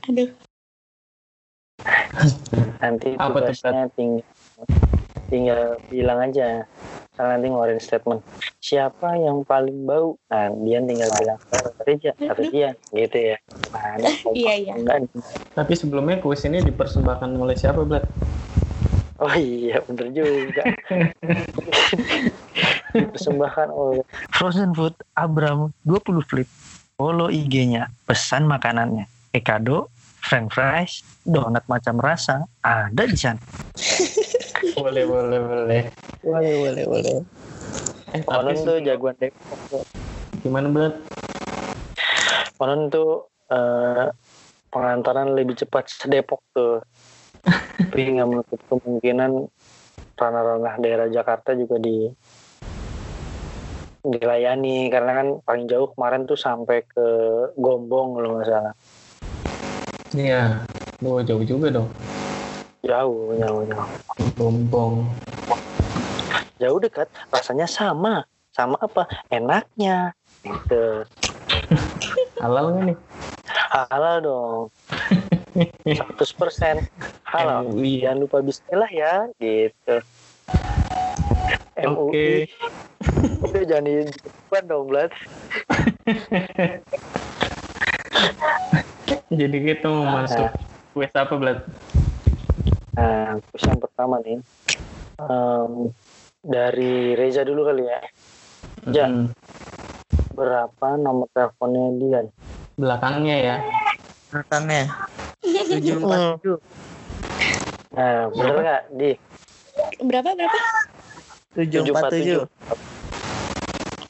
Aduh, 0.08 0.30
Nanti 2.80 3.12
tugasnya 3.20 3.92
tinggal 3.92 4.24
tinggal 5.28 5.62
bilang 5.92 6.32
aja. 6.32 6.64
Kalau 7.14 7.30
nanti 7.30 7.46
ngeluarin 7.46 7.78
statement 7.78 8.26
siapa 8.58 9.14
yang 9.14 9.46
paling 9.46 9.86
bau, 9.86 10.18
nah 10.26 10.50
dia 10.50 10.82
tinggal 10.82 11.10
bilang 11.14 11.38
Reja 11.86 12.10
atau 12.18 12.44
dia 12.50 12.74
gitu 12.90 13.18
ya. 13.34 13.36
Nah, 13.70 14.02
Iya, 14.34 14.54
iya. 14.58 14.74
Tapi 15.54 15.72
sebelumnya 15.78 16.18
kuis 16.18 16.42
ini 16.42 16.58
dipersembahkan 16.66 17.30
oleh 17.38 17.54
siapa 17.54 17.86
Blat? 17.86 18.02
Oh 19.22 19.30
iya, 19.38 19.78
bener 19.86 20.10
juga. 20.10 20.66
Dipersembahkan 22.98 23.68
oleh 23.70 24.02
Frozen 24.34 24.74
Food 24.74 24.98
Abram 25.14 25.70
20 25.86 26.18
flip. 26.26 26.50
Follow 26.98 27.30
IG-nya, 27.30 27.90
pesan 28.06 28.46
makanannya. 28.46 29.06
Ekado, 29.34 29.90
french 30.22 30.54
fries, 30.54 31.02
donat 31.26 31.66
macam 31.66 31.98
rasa, 31.98 32.46
ada 32.62 33.02
di 33.02 33.18
sana. 33.18 33.42
Boleh 34.74 35.04
boleh 35.06 35.38
boleh. 35.38 35.82
boleh 36.24 36.54
boleh 36.58 36.84
boleh 36.88 37.14
Eh 38.14 38.22
tapi 38.22 38.30
Konon 38.30 38.58
tuh 38.62 38.78
jagoan 38.82 39.16
Depok. 39.18 39.82
gimana 40.42 40.66
Blat? 40.70 40.94
Konon 42.58 42.90
tuh 42.90 43.30
eh, 43.50 44.06
pengantaran 44.70 45.34
lebih 45.34 45.58
cepat 45.58 45.90
sedepok 45.90 46.42
tuh. 46.54 46.82
Tapi 47.90 48.18
nggak 48.18 48.28
menutup 48.30 48.60
kemungkinan 48.70 49.50
ranah-ranah 50.14 50.74
daerah 50.78 51.06
Jakarta 51.10 51.58
juga 51.58 51.78
di 51.82 52.06
dilayani 54.04 54.92
karena 54.92 55.12
kan 55.16 55.28
paling 55.42 55.64
jauh 55.64 55.88
kemarin 55.96 56.28
tuh 56.28 56.36
sampai 56.36 56.84
ke 56.84 57.06
Gombong 57.56 58.20
kalau 58.20 58.30
nggak 58.38 58.46
salah. 58.46 58.74
Iya. 60.14 60.62
Duh, 61.02 61.20
jauh 61.26 61.42
juga 61.42 61.74
dong. 61.74 61.90
Jauh, 62.84 63.32
jauh, 63.40 63.64
jauh. 63.64 63.88
Bombong. 64.36 65.08
Jauh 66.60 66.76
dekat, 66.76 67.08
rasanya 67.32 67.64
sama. 67.64 68.28
Sama 68.52 68.76
apa? 68.76 69.08
Enaknya. 69.32 70.12
Gitu. 70.44 71.08
Halal 72.44 72.76
nggak 72.76 72.84
nih? 72.92 72.96
Halal 73.88 74.16
dong. 74.20 74.68
100% 75.88 76.84
halal. 77.24 77.72
MUI. 77.72 78.04
Jangan 78.04 78.18
lupa 78.20 78.44
bismillah 78.44 78.90
ya, 78.92 79.32
gitu. 79.40 79.96
MUI. 81.80 82.50
Udah 83.48 83.64
jangan 83.64 83.88
di 83.88 84.04
depan 84.12 84.62
dong, 84.68 84.92
Blat. 84.92 85.08
Jadi 89.34 89.56
kita 89.62 89.88
mau 89.88 90.04
masuk 90.20 90.52
kuis 90.92 91.10
apa 91.16 91.34
Blat? 91.38 91.64
Nah, 92.94 93.42
terus 93.42 93.62
yang 93.66 93.80
pertama 93.82 94.22
nih. 94.22 94.38
em, 95.14 95.94
dari 96.42 97.14
Reza 97.14 97.42
dulu 97.42 97.62
kali 97.64 97.86
ya. 97.86 98.00
Ja. 98.90 99.06
Mm-mm. 99.06 99.26
Berapa 100.34 100.98
nomor 100.98 101.30
teleponnya 101.30 101.94
Dian? 101.96 102.26
Belakangnya 102.74 103.36
ya. 103.38 103.56
belakangnya 104.34 104.90
tujuh 105.70 105.94
empat 106.02 106.18
tujuh 106.42 106.58
Nah, 107.94 108.26
bener 108.34 108.56
nggak, 108.58 108.82
Di? 108.98 109.10
berapa 110.02 110.28
berapa? 110.34 110.58
tujuh 111.54 111.80
empat 111.86 112.10
tujuh 112.10 112.42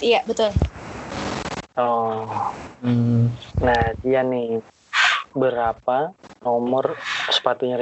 Iya, 0.00 0.20
betul. 0.24 0.48
Oh, 1.76 2.24
Hmm. 2.80 3.28
nah 3.60 3.92
dia 4.00 4.24
nih 4.24 4.60
berapa 5.32 6.12
nomor 6.40 6.96
sepatunya 7.28 7.76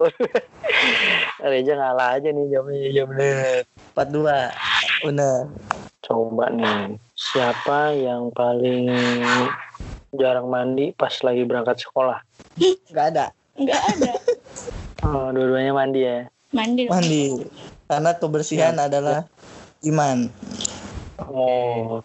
Reja 1.50 1.72
ngalah 1.76 2.08
aja 2.16 2.28
nih 2.32 2.44
jamnya 2.48 2.88
jam 2.92 3.06
bener. 3.12 3.64
42. 3.94 5.06
Benar. 5.06 5.40
Coba 6.00 6.44
nih, 6.50 6.96
siapa 7.14 7.92
yang 7.94 8.32
paling 8.32 8.88
jarang 10.16 10.48
mandi 10.50 10.90
pas 10.96 11.12
lagi 11.22 11.44
berangkat 11.46 11.84
sekolah? 11.84 12.18
Enggak 12.58 13.06
ada. 13.14 13.26
Enggak 13.56 13.82
ada. 13.96 14.12
Oh, 15.00 15.32
dua-duanya 15.32 15.72
mandi 15.72 16.04
ya. 16.04 16.28
Mandi. 16.52 16.84
Mandi. 16.84 17.40
Karena 17.88 18.12
kebersihan 18.20 18.76
adalah 18.76 19.24
iman. 19.80 20.28
Oh, 21.24 22.04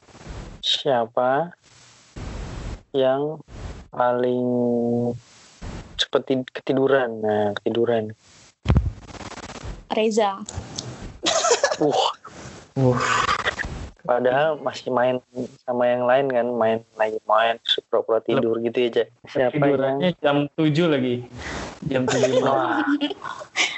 siapa 0.64 1.52
yang 2.96 3.44
paling 3.96 4.48
seperti 5.96 6.44
ketiduran? 6.52 7.24
Nah, 7.24 7.56
ketiduran. 7.56 8.12
Reza. 9.96 10.44
Uh, 11.80 12.12
Uh, 12.76 12.92
padahal 14.04 14.60
masih 14.60 14.92
main 14.92 15.24
sama 15.64 15.88
yang 15.88 16.04
lain 16.04 16.28
kan, 16.28 16.48
main 16.52 16.78
lagi 17.00 17.24
main 17.24 17.56
pura-pura 17.88 18.20
tidur 18.20 18.60
gitu 18.60 18.92
aja. 18.92 19.08
Siapa 19.32 19.64
yang 19.64 20.04
jam 20.20 20.38
7 20.60 20.92
lagi. 20.92 21.24
Jam 21.88 22.04
7 22.04 22.36
malam. 22.44 22.52
Wah, 22.52 22.84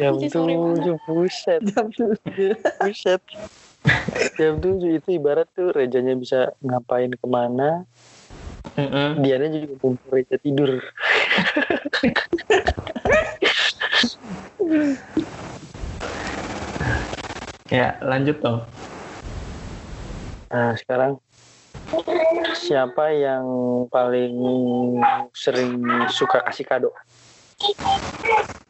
jam 0.01 0.17
tujuh 0.17 0.97
buset 1.05 1.61
Jam 1.61 1.93
tujuh. 1.93 2.57
buset 2.81 3.21
jam 4.37 4.53
tujuh 4.61 4.97
itu 4.97 5.09
ibarat 5.13 5.45
tuh 5.53 5.69
rejanya 5.69 6.17
bisa 6.17 6.57
ngapain 6.65 7.13
ke 7.13 7.25
mana 7.29 7.85
Heeh. 8.75 9.09
dianya 9.23 9.47
juga 9.63 9.75
kumpul 9.79 10.09
reja 10.11 10.35
tidur 10.41 10.83
Ya, 17.67 17.99
lanjut 18.03 18.39
dong. 18.39 18.63
nah 20.47 20.71
sekarang 20.79 21.19
siapa 22.55 23.11
yang 23.11 23.45
paling 23.91 24.35
sering 25.35 25.83
suka 26.07 26.39
kasih 26.47 26.63
kado 26.63 26.89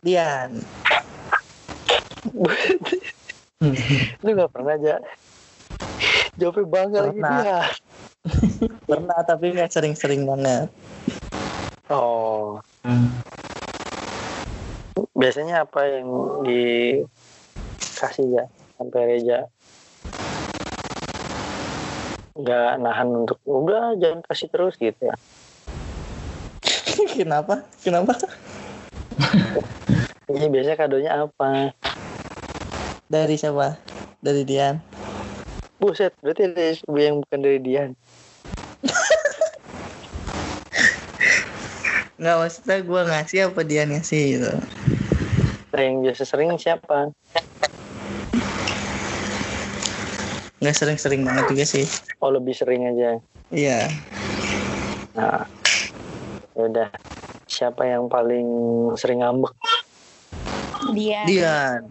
Dian. 0.01 0.53
lu 4.25 4.29
gak 4.37 4.53
pernah 4.53 4.77
aja 4.77 5.01
jawabnya 6.37 6.65
bangga 6.65 6.99
lagi 7.01 7.17
Pernah. 7.17 7.41
dia 7.41 7.57
Pernah 8.89 9.19
tapi 9.23 9.45
nggak 9.51 9.71
sering-sering 9.71 10.23
banget. 10.23 10.69
oh 11.89 12.61
Hmm. 12.81 13.11
biasanya 15.11 15.67
apa 15.67 15.81
yang 15.83 16.07
dikasih 16.47 17.07
ya 18.31 18.45
sampai 18.79 19.01
reja 19.11 19.43
nggak 22.33 22.71
nahan 22.79 23.25
untuk 23.25 23.35
udah 23.43 23.97
jangan 23.99 24.23
kasih 24.23 24.47
terus 24.47 24.79
gitu 24.79 24.95
ya 25.03 25.15
Kenapa? 27.17 27.65
Kenapa? 27.83 28.13
Iya 30.27 30.47
biasanya 30.47 30.77
kadonya 30.77 31.11
apa 31.27 31.75
Dari 33.07 33.35
siapa? 33.35 33.79
Dari 34.19 34.43
Dian. 34.43 34.96
Buset 35.77 36.13
berarti 36.19 36.41
ada 36.45 36.63
yang 36.93 37.21
bukan 37.21 37.39
dari 37.39 37.59
Dian 37.59 37.91
Nggak 42.17 42.35
maksudnya 42.35 42.77
gue 42.81 43.01
ngasih 43.05 43.39
apa 43.45 43.61
Dian 43.61 43.89
ngasih 43.93 44.21
gitu. 44.33 44.51
nah, 45.69 45.81
yang 45.81 46.01
biasa 46.01 46.23
sering 46.25 46.49
siapa 46.57 47.13
Nggak 50.57 50.73
sering-sering 50.73 51.21
banget 51.21 51.45
juga 51.47 51.65
sih. 51.67 51.85
oh 52.17 52.33
lebih 52.33 52.49
sering 52.51 52.89
aja 52.89 53.21
Iya. 53.47 53.85
nah 55.13 55.45
ya 56.51 56.63
udah 56.65 56.89
siapa 57.45 57.85
yang 57.85 58.05
paling 58.05 58.45
sering 58.93 59.21
ngambek 59.21 59.53
Dia. 60.91 61.21
Dian. 61.23 61.81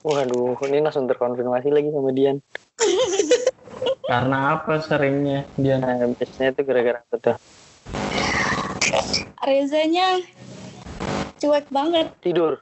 waduh 0.00 0.58
ini 0.66 0.78
langsung 0.80 1.06
terkonfirmasi 1.06 1.70
lagi 1.70 1.88
sama 1.88 2.10
Dian 2.10 2.42
Karena 4.04 4.52
apa 4.54 4.78
seringnya 4.78 5.48
dia? 5.56 5.80
nah 5.80 5.96
biasanya 6.06 6.52
itu 6.52 6.62
gara-gara 6.62 6.98
apa 7.00 7.16
tuh 7.16 7.36
Rezanya 9.40 10.08
cuek 11.36 11.66
banget. 11.68 12.06
tidur 12.20 12.60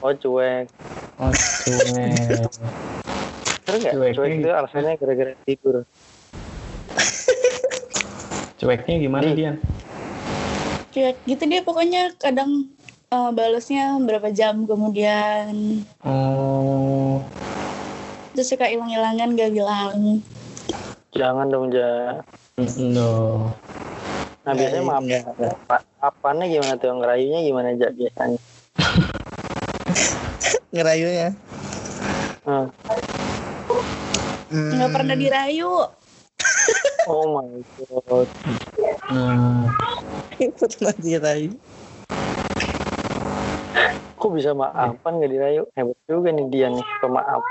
oh 0.00 0.12
cuek 0.12 0.68
Oh, 1.16 1.32
cuek. 1.32 2.52
Nggak? 3.66 3.92
Cuek. 3.96 4.12
Cuek 4.12 4.32
itu 4.36 4.50
alasannya 4.52 5.00
gara-gara 5.00 5.32
tidur. 5.42 5.88
Cueknya 8.56 8.94
gimana 9.00 9.24
Di. 9.24 9.32
Dian? 9.34 9.56
Cuek 10.92 11.16
gitu 11.24 11.42
dia 11.46 11.64
pokoknya 11.64 12.12
kadang 12.16 12.68
eh, 13.08 13.30
balesnya 13.32 13.96
berapa 13.96 14.28
jam 14.28 14.68
kemudian 14.68 15.80
Oh, 16.04 17.24
terus 18.32 18.52
suka 18.52 18.68
hilang-hilangan 18.68 19.32
gak 19.32 19.50
bilang 19.50 20.20
Jangan 21.16 21.48
dong, 21.48 21.72
Ja. 21.72 22.20
no. 22.92 23.48
Nah, 24.44 24.52
biasanya 24.52 24.84
maaf. 24.84 25.02
Nggak, 25.02 25.22
nggak. 25.40 25.56
Apanya 26.04 26.44
gimana 26.46 26.74
tuh? 26.76 26.92
Ngerayunya 26.92 27.40
gimana, 27.42 27.68
Ja, 27.74 27.88
biasanya? 27.90 28.38
Ngerayunya. 30.76 31.28
Hmm. 32.46 32.68
Hmm, 34.46 34.70
nggak 34.78 34.90
pernah 34.94 35.16
dirayu 35.18 35.70
Oh 37.10 37.26
my 37.34 37.58
God. 37.74 38.28
Nah, 39.10 39.66
pernah 40.38 40.94
dirayu. 41.02 41.50
Kok 44.16 44.30
bisa 44.36 44.54
maafan 44.54 45.18
nggak 45.18 45.32
dirayu? 45.32 45.62
Hebat 45.74 45.98
juga 46.06 46.28
nih 46.30 46.46
dia 46.52 46.68
nih, 46.70 46.86
pemaaf. 47.02 47.42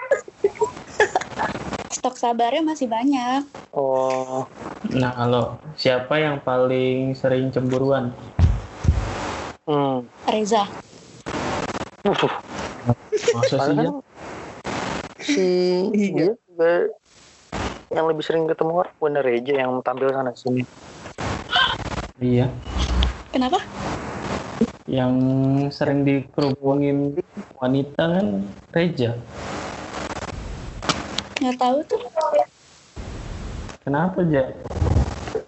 Stok 2.06 2.22
sabarnya 2.22 2.62
masih 2.62 2.86
banyak 2.86 3.42
Oh, 3.74 4.46
nah 4.94 5.10
kalau 5.18 5.58
siapa 5.74 6.22
yang 6.22 6.38
paling 6.38 7.18
sering 7.18 7.50
cemburuan? 7.50 8.14
hmm. 9.66 10.06
Reza 10.30 10.70
Uh, 12.06 12.94
Masa 13.34 13.58
sih 13.58 13.74
Jan? 13.74 13.90
kan 13.90 13.98
si 15.18 15.50
dia 15.98 16.38
juga 16.46 16.94
yang 17.90 18.06
lebih 18.06 18.22
sering 18.22 18.46
ketemu 18.46 18.86
orang 18.86 18.94
bener 19.02 19.26
aja 19.26 19.54
yang 19.66 19.82
tampil 19.82 20.14
sana 20.14 20.30
sini. 20.38 20.62
Iya. 22.22 22.54
kenapa 23.34 23.58
Yang 24.86 25.14
sering 25.74 26.06
dikerubungin 26.06 27.18
wanita 27.58 28.22
kan 28.22 28.46
Reja. 28.70 29.18
Nggak 31.46 31.62
tahu 31.62 31.78
tuh 31.86 32.02
Kenapa 33.86 34.18
Ja? 34.26 34.50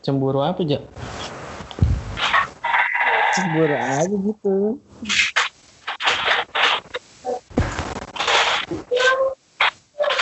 Cemburu 0.06 0.46
apa 0.46 0.62
Ja? 0.62 0.78
Cemburu 3.34 3.74
aja 3.74 4.06
gitu. 4.14 4.78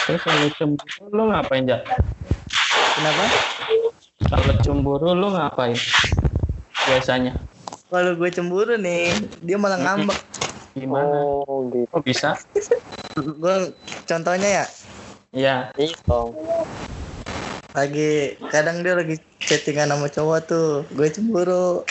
Terus 0.08 0.22
kalau 0.24 0.48
cemburu 0.56 1.04
lu 1.12 1.24
ngapain 1.28 1.68
Ja? 1.68 1.84
Kenapa? 2.96 3.24
Kalau 4.32 4.54
cemburu 4.64 5.12
lu 5.12 5.28
ngapain? 5.36 5.76
Biasanya. 6.88 7.36
Kalau 7.92 8.16
gue 8.16 8.30
cemburu 8.32 8.80
nih, 8.80 9.12
dia 9.44 9.60
malah 9.60 9.76
ngambek. 9.84 10.16
Gimana? 10.72 11.20
Oh, 11.20 11.68
gitu. 11.68 11.88
Kok 11.92 12.04
bisa? 12.08 12.40
Gue 13.44 13.72
contohnya 14.04 14.50
ya, 14.60 14.66
Iya. 15.36 15.76
Iya 15.76 16.00
dong. 16.08 16.32
lagi 17.76 18.40
kadang 18.56 18.88
dia 18.88 18.96
lagi 18.96 19.20
chattingan 19.44 19.92
sama 19.92 20.08
cowok 20.08 20.40
tuh, 20.48 20.88
gue 20.96 21.12
cemburu. 21.12 21.84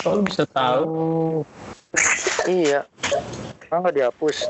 Kok 0.00 0.12
lu 0.16 0.22
bisa 0.24 0.48
tahu? 0.48 0.80
Oh. 0.88 1.36
iya. 2.48 2.88
Kan 3.68 3.84
nggak 3.84 4.00
dihapus. 4.00 4.48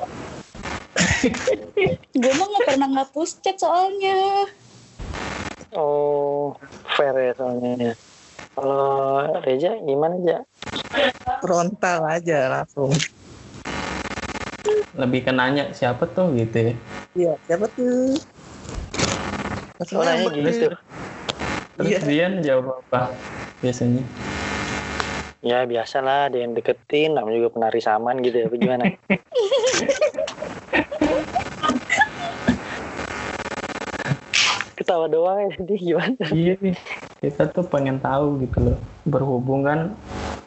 gue 2.22 2.32
mah 2.38 2.46
nggak 2.46 2.66
pernah 2.70 2.88
ngapus 2.94 3.42
chat 3.42 3.58
soalnya 3.58 4.46
Oh, 5.74 6.54
fair 6.94 7.18
ya 7.18 7.32
soalnya. 7.34 7.98
Kalau 8.54 9.26
Reja 9.42 9.74
gimana 9.82 10.14
aja? 10.22 10.38
Frontal 11.42 11.98
aja 12.06 12.46
langsung. 12.46 12.94
Lebih 14.94 15.26
ke 15.26 15.32
nanya 15.34 15.74
siapa 15.74 16.06
tuh 16.06 16.30
gitu 16.38 16.54
ya. 16.54 16.74
Iya, 17.18 17.32
siapa 17.50 17.66
tuh? 17.74 18.14
Langsung 19.74 19.98
Oh, 19.98 20.30
gitu. 20.30 20.70
tuh. 20.70 20.78
Terus 21.74 21.90
Iya. 21.90 21.98
Dian 22.06 22.32
jawab 22.46 22.78
apa 22.86 23.18
biasanya? 23.58 24.02
Ya 25.42 25.66
biasa 25.66 25.98
lah 25.98 26.30
ada 26.30 26.38
yang 26.38 26.54
deketin, 26.54 27.18
namanya 27.18 27.42
juga 27.42 27.50
penari 27.58 27.82
saman 27.82 28.22
gitu 28.22 28.38
ya, 28.38 28.46
apa 28.46 28.56
gimana? 28.56 28.84
Ketawa 34.78 35.10
doang 35.10 35.38
ya, 35.42 35.48
jadi 35.58 35.74
gimana? 35.74 36.24
Iya 36.30 36.54
nih, 36.62 36.74
kita 37.18 37.50
tuh 37.50 37.66
pengen 37.66 37.98
tahu 37.98 38.38
gitu 38.46 38.58
loh. 38.62 38.78
Berhubung 39.04 39.66
kan 39.66 39.90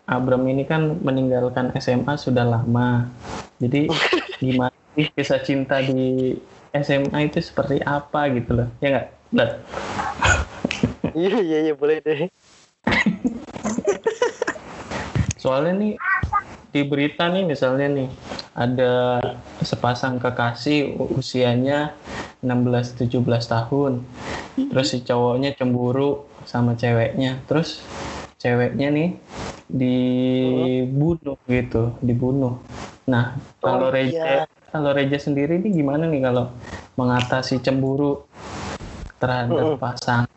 Abram 0.08 0.48
ini 0.48 0.64
kan 0.64 0.98
meninggalkan 1.04 1.76
SMA 1.78 2.16
sudah 2.16 2.48
lama. 2.48 3.12
Jadi 3.60 3.92
gimana 4.38 4.74
sih 4.94 5.10
kisah 5.14 5.42
cinta 5.42 5.82
di 5.82 6.38
SMA 6.74 7.20
itu 7.26 7.42
seperti 7.42 7.82
apa 7.82 8.30
gitu 8.34 8.54
loh. 8.54 8.70
Ya 8.82 8.88
nggak? 8.94 9.08
Dad? 9.34 9.52
Iya 11.18 11.42
iya 11.42 11.58
iya 11.66 11.74
boleh 11.74 11.98
deh. 12.06 12.30
Soalnya 15.42 15.74
nih 15.74 15.94
di 16.70 16.82
berita 16.86 17.26
nih 17.34 17.42
misalnya 17.42 17.90
nih 17.90 18.10
ada 18.54 19.18
sepasang 19.66 20.22
kekasih 20.22 20.94
usianya 21.18 21.98
16-17 22.46 23.26
tahun. 23.50 24.06
Terus 24.70 24.88
si 24.94 25.02
cowoknya 25.02 25.58
cemburu 25.58 26.30
sama 26.46 26.78
ceweknya. 26.78 27.42
Terus 27.50 27.82
ceweknya 28.38 28.94
nih 28.94 29.10
dibunuh 29.66 31.38
gitu, 31.50 31.98
dibunuh. 32.06 32.62
Nah, 33.08 33.40
kalau 33.64 33.88
Oh, 33.88 33.94
Reja 33.96 34.20
iya. 34.20 34.44
kalau 34.68 34.92
Reja 34.92 35.16
sendiri 35.16 35.64
nih 35.64 35.80
gimana 35.80 36.04
nih 36.12 36.28
kalau 36.28 36.52
mengatasi 37.00 37.64
cemburu 37.64 38.28
terhadap 39.24 39.56
Mm-mm. 39.56 39.80
pasangan? 39.80 40.28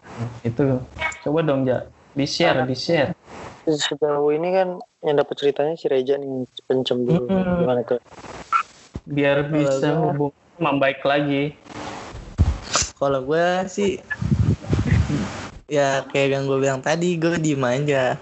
Itu 0.47 0.79
coba 1.27 1.41
dong, 1.43 1.67
Ja. 1.67 1.83
Di-share, 2.15 2.63
di-share. 2.67 3.11
Sejauh 3.67 4.31
ini 4.35 4.51
kan 4.55 4.69
yang 5.03 5.17
dapat 5.19 5.35
ceritanya 5.39 5.75
si 5.75 5.87
Reja 5.91 6.15
nih 6.15 6.47
pencemburu. 6.67 7.27
Mm-mm. 7.27 7.67
Gimana 7.67 7.83
tuh? 7.83 8.01
Biar 9.11 9.51
bisa 9.51 9.91
hubung 9.99 10.31
membaik 10.59 11.03
lagi. 11.03 11.59
Kalau 13.01 13.27
gue 13.27 13.47
sih 13.67 13.99
ya 15.67 16.07
kayak 16.07 16.29
yang 16.39 16.45
gue 16.47 16.59
bilang 16.61 16.83
tadi 16.85 17.19
gue 17.19 17.39
diem 17.41 17.63
aja 17.63 18.19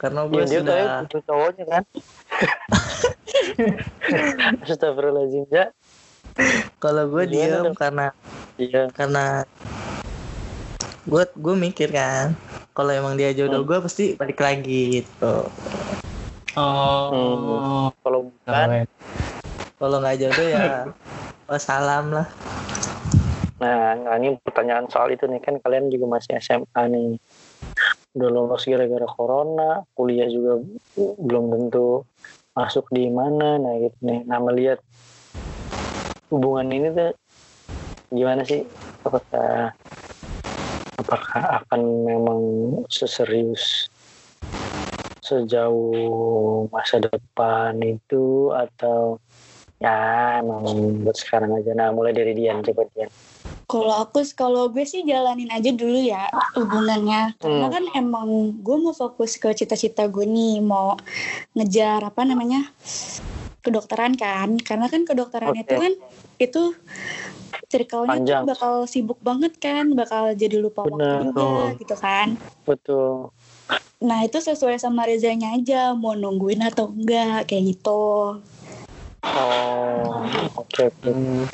karena 0.00 0.26
gue 0.26 0.40
Ya, 0.40 0.44
dia 0.44 0.60
sudah 0.60 0.76
tahu 0.76 1.04
itu 1.08 1.18
cowoknya 1.24 1.64
kan. 1.64 1.82
Astagfirullahaladzim 4.64 5.46
ya. 5.50 5.70
kalau 6.78 7.10
gue 7.10 7.24
dong? 7.26 7.74
karena 7.74 8.06
Iya. 8.58 8.90
karena 8.94 9.42
gue 11.06 11.22
gue 11.34 11.54
mikir 11.58 11.88
kan 11.90 12.34
kalau 12.74 12.90
emang 12.94 13.14
dia 13.18 13.34
jodoh 13.34 13.62
Hmm. 13.62 13.70
gue 13.70 13.78
pasti 13.86 14.04
balik 14.18 14.38
lagi 14.38 15.02
gitu 15.02 15.34
Oh, 16.58 17.94
Kalau 18.02 18.26
bukan, 18.26 18.82
kalau 19.78 19.96
nggak 20.02 20.18
jodoh 20.18 20.48
ya 20.50 20.66
wassalam 21.50 22.10
lah 22.10 22.26
nah, 23.62 23.94
nah 23.94 24.14
ini 24.18 24.38
pertanyaan 24.42 24.86
soal 24.90 25.10
itu 25.14 25.26
nih 25.26 25.42
kan 25.42 25.58
kalian 25.58 25.90
juga 25.90 26.18
masih 26.18 26.38
SMA 26.38 26.82
nih. 26.90 27.18
Udah 28.14 28.30
lolos 28.30 28.62
gara-gara 28.66 29.06
corona, 29.06 29.82
kuliah 29.98 30.26
juga 30.30 30.62
belum 30.98 31.44
tentu 31.54 32.02
masuk 32.58 32.90
di 32.90 33.06
mana, 33.06 33.54
nah 33.62 33.74
gitu 33.78 33.98
nih. 34.02 34.26
Nah 34.26 34.42
melihat 34.42 34.82
hubungan 36.34 36.66
ini 36.74 36.90
tuh 36.90 37.14
gimana 38.10 38.42
sih? 38.42 38.66
Apakah 39.06 39.78
apakah 40.98 41.62
akan 41.62 41.80
memang 42.02 42.40
seserius 42.90 43.86
sejauh 45.22 46.66
masa 46.72 46.98
depan 46.98 47.76
itu 47.84 48.50
atau 48.50 49.20
ya 49.78 50.40
emang 50.42 50.64
buat 51.06 51.14
sekarang 51.14 51.54
aja 51.54 51.70
nah 51.76 51.94
mulai 51.94 52.10
dari 52.10 52.34
Dian 52.34 52.64
coba 52.64 52.88
Dian 52.90 53.10
Kalau 53.68 54.00
aku, 54.00 54.24
kalau 54.32 54.72
gue 54.72 54.80
sih 54.82 55.04
jalanin 55.04 55.52
aja 55.52 55.68
dulu 55.68 56.00
ya 56.00 56.24
hubungannya. 56.56 57.36
Karena 57.36 57.68
Hmm. 57.68 57.74
kan 57.76 57.84
emang 57.92 58.28
gue 58.64 58.76
mau 58.80 58.96
fokus 58.96 59.36
ke 59.36 59.52
cita-cita 59.52 60.08
gue 60.08 60.24
nih, 60.24 60.64
mau 60.64 60.96
ngejar 61.52 62.00
apa 62.00 62.24
namanya 62.24 62.64
kedokteran 63.60 64.16
kan. 64.16 64.56
Karena 64.56 64.88
kan 64.88 65.04
kedokteran 65.04 65.52
Oke. 65.52 65.68
itu 65.68 65.74
kan 65.76 65.92
itu 66.40 66.62
circle-nya 67.68 68.16
tuh 68.40 68.48
bakal 68.48 68.74
sibuk 68.88 69.20
banget 69.20 69.52
kan, 69.60 69.92
bakal 69.92 70.32
jadi 70.32 70.56
lupa 70.56 70.88
Bener. 70.88 71.28
waktu 71.28 71.28
juga 71.28 71.64
gitu 71.76 71.94
kan. 72.00 72.28
betul 72.64 73.28
Nah 73.98 74.22
itu 74.22 74.38
sesuai 74.38 74.78
sama 74.78 75.04
Rezanya 75.04 75.52
aja, 75.52 75.92
mau 75.92 76.14
nungguin 76.14 76.62
atau 76.64 76.88
enggak 76.88 77.50
kayak 77.50 77.76
gitu. 77.76 78.38
oh 79.28 80.24
oke 80.56 80.80
oke 80.86 81.10
Hmm, 81.10 81.44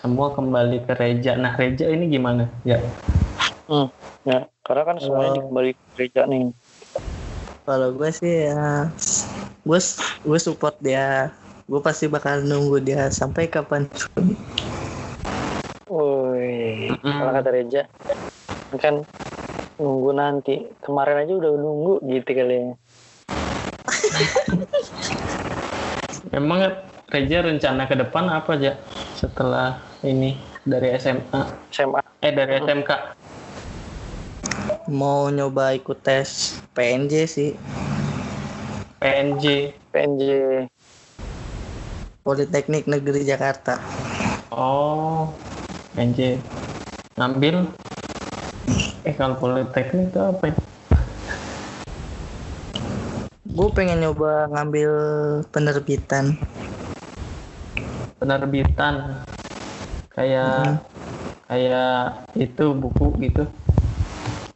semua 0.00 0.32
kembali 0.32 0.88
ke 0.88 0.92
Reja. 0.96 1.36
Nah, 1.36 1.52
Reja 1.54 1.84
ini 1.92 2.08
gimana? 2.08 2.48
Ya. 2.64 2.80
ya 4.26 4.44
karena 4.66 4.82
kan 4.84 4.96
semuanya 5.00 5.30
Oh. 5.32 5.36
dikembali 5.40 5.70
ke 5.72 5.82
gereja 5.96 6.22
nih 6.28 6.52
kalau 7.64 7.94
gue 7.94 8.10
sih 8.12 8.50
ya 8.50 8.90
gue 9.62 9.80
gue 10.26 10.38
support 10.42 10.74
dia 10.82 11.30
gue 11.70 11.80
pasti 11.80 12.10
bakal 12.10 12.42
nunggu 12.42 12.82
dia 12.82 13.08
sampai 13.08 13.46
kapan 13.46 13.86
Woi, 15.90 16.86
Mm-mm. 16.86 17.02
kalau 17.02 17.32
kata 17.34 17.50
Reja 17.50 17.82
kan 18.78 19.02
nunggu 19.78 20.10
nanti 20.14 20.66
kemarin 20.82 21.26
aja 21.26 21.32
udah 21.34 21.50
nunggu 21.56 21.94
gitu 22.06 22.30
kali 22.30 22.54
ya 22.54 22.70
Emang 26.36 26.62
Reja 27.10 27.42
rencana 27.42 27.90
ke 27.90 27.98
depan 27.98 28.30
apa 28.30 28.54
aja 28.54 28.78
setelah 29.18 29.89
ini 30.02 30.32
dari 30.62 30.96
SMA? 30.96 31.42
SMA 31.68 32.00
Eh 32.20 32.32
dari 32.32 32.56
SMK. 32.58 32.90
mau 34.90 35.30
nyoba 35.30 35.70
ikut 35.72 36.02
tes 36.02 36.58
PNJ 36.74 37.12
sih 37.26 37.50
PNJ. 38.98 39.44
PNJ 39.88 40.22
Politeknik 42.20 42.84
Negeri 42.84 43.22
Jakarta 43.22 43.78
Oh, 44.50 45.30
PNJ. 45.94 46.42
Ngambil 47.14 47.70
Eh 49.00 49.14
kalau 49.14 49.38
politeknik 49.38 50.10
itu 50.10 50.20
apa 50.20 50.50
ya? 50.50 50.54
gue 53.46 53.68
pengen 53.74 54.00
nyoba 54.00 54.46
ngambil 54.48 54.90
penerbitan 55.50 56.34
Penerbitan. 58.20 59.24
Kayak 60.10 60.82
kayak 61.46 62.26
itu 62.34 62.64
buku 62.74 63.06
gitu. 63.22 63.44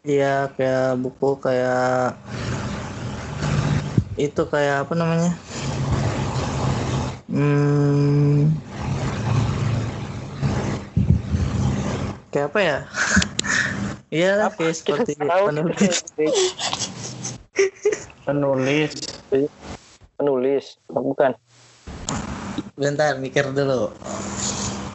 Iya 0.02 0.50
kayak 0.58 0.98
buku 0.98 1.38
kayak 1.38 2.18
itu 4.18 4.42
kayak 4.50 4.86
apa 4.86 4.92
namanya? 4.98 5.32
Hmm, 7.30 8.50
kayak 12.34 12.50
apa 12.50 12.60
ya? 12.62 12.78
Iya 14.14 14.38
lah 14.38 14.50
kayak 14.54 14.78
seperti 14.78 15.18
penulis. 15.18 16.06
Penulis. 18.22 18.92
penulis 20.14 20.64
bukan 20.86 21.34
Bentar 22.78 23.18
mikir 23.18 23.50
dulu. 23.50 23.90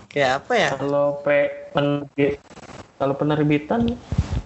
Kayak 0.09 0.31
apa 0.43 0.53
ya? 0.57 0.69
Kalau 0.73 1.21
P 1.21 1.27
penerbit 1.73 2.33
kalau 2.99 3.15
penerbitan 3.15 3.81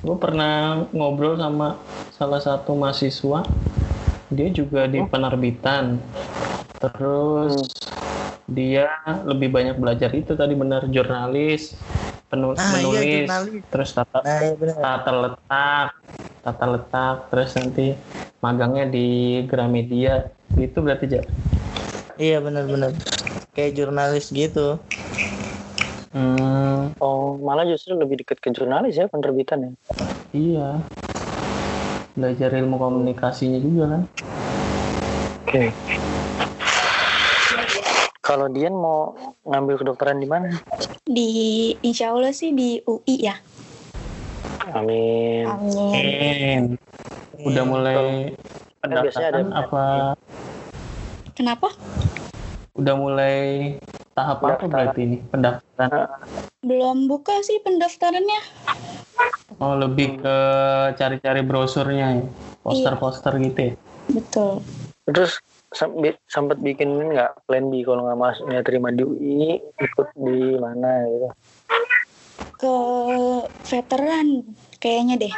gue 0.03 0.17
pernah 0.19 0.85
ngobrol 0.93 1.39
sama 1.39 1.79
salah 2.13 2.37
satu 2.37 2.75
mahasiswa 2.77 3.41
dia 4.29 4.47
juga 4.53 4.85
di 4.85 5.01
penerbitan 5.01 5.97
terus 6.77 7.71
dia 8.45 8.91
lebih 9.23 9.49
banyak 9.49 9.79
belajar 9.79 10.11
itu 10.13 10.35
tadi 10.35 10.53
benar 10.53 10.85
jurnalis 10.91 11.73
penu- 12.29 12.53
Ah, 12.59 12.75
iya, 12.77 12.77
menulis 12.77 13.07
jurnalis. 13.25 13.63
terus 13.71 13.89
tata 13.95 14.19
Nah 14.21 14.39
iya 14.43 14.73
tata 14.83 15.11
letak 15.15 15.87
tata 16.43 16.65
letak 16.67 17.15
terus 17.31 17.49
nanti 17.55 17.87
magangnya 18.43 18.85
di 18.91 19.07
Gramedia 19.47 20.27
gitu 20.59 20.83
berarti 20.83 21.05
ja 21.09 21.21
Iya 22.19 22.37
benar-benar. 22.45 22.93
Kayak 23.57 23.71
jurnalis 23.73 24.29
gitu. 24.29 24.77
Hmm, 26.13 26.97
oh 27.01 27.37
malah 27.41 27.65
justru 27.65 27.97
lebih 27.97 28.21
dekat 28.21 28.39
ke 28.39 28.49
jurnalis 28.53 28.97
ya 28.97 29.09
penerbitan 29.09 29.67
ya? 29.67 29.71
Iya. 30.33 30.69
Belajar 32.13 32.53
ilmu 32.53 32.77
komunikasinya 32.77 33.59
juga 33.59 33.83
kan. 33.97 34.01
Oke. 35.43 35.63
Kalau 38.23 38.47
Dian 38.47 38.71
mau 38.71 39.17
ngambil 39.43 39.83
kedokteran 39.83 40.23
di 40.23 40.29
mana? 40.29 40.53
Di 41.03 41.29
Insya 41.83 42.15
Allah 42.15 42.31
sih 42.31 42.55
di 42.55 42.79
UI 42.85 43.27
ya. 43.27 43.35
amin. 44.73 45.43
Amin. 45.49 46.61
Udah 47.43 47.63
mulai 47.67 48.31
ada 48.79 49.03
pendaftaran 49.03 49.51
apa? 49.51 50.15
Kenapa? 51.35 51.73
udah 52.73 52.95
mulai 52.97 53.37
tahap 54.13 54.39
apa 54.41 54.65
berarti 54.65 54.99
ini 55.03 55.17
pendaftaran 55.25 56.07
Belum 56.63 57.09
buka 57.09 57.33
sih 57.41 57.59
pendaftarannya. 57.59 58.41
oh 59.57 59.75
lebih 59.75 60.21
ke 60.21 60.37
cari-cari 60.95 61.41
brosurnya 61.41 62.21
ya 62.21 62.25
poster-poster 62.61 63.33
gitu 63.39 63.59
ya 63.59 63.73
Betul. 64.09 64.61
terus 65.05 65.39
sempat 66.25 66.61
bikin 66.61 66.93
ini 66.93 67.17
nggak 67.17 67.45
plan 67.45 67.67
B 67.67 67.81
kalau 67.81 68.05
nggak 68.05 68.19
masuk 68.19 68.43
nggak 68.45 68.65
terima 68.65 68.89
di 68.89 69.01
UI 69.01 69.57
ikut 69.59 70.07
di 70.15 70.37
mana 70.57 70.91
gitu 71.05 71.27
Ke 72.55 72.75
veteran 73.67 74.47
kayaknya 74.77 75.27
deh. 75.27 75.33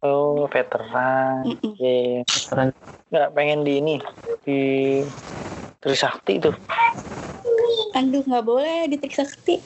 Oh 0.00 0.46
veteran 0.46 1.42
Mm-mm. 1.44 1.72
ya 1.76 2.22
Veteran. 2.22 2.68
nggak 3.08 3.28
pengen 3.32 3.60
di 3.62 3.72
ini 3.78 3.96
di 4.42 4.60
Trisakti 5.78 6.38
tuh 6.38 6.54
Aduh 7.94 8.22
nggak 8.22 8.44
boleh 8.44 8.86
di 8.86 8.96
Trisakti. 8.96 9.58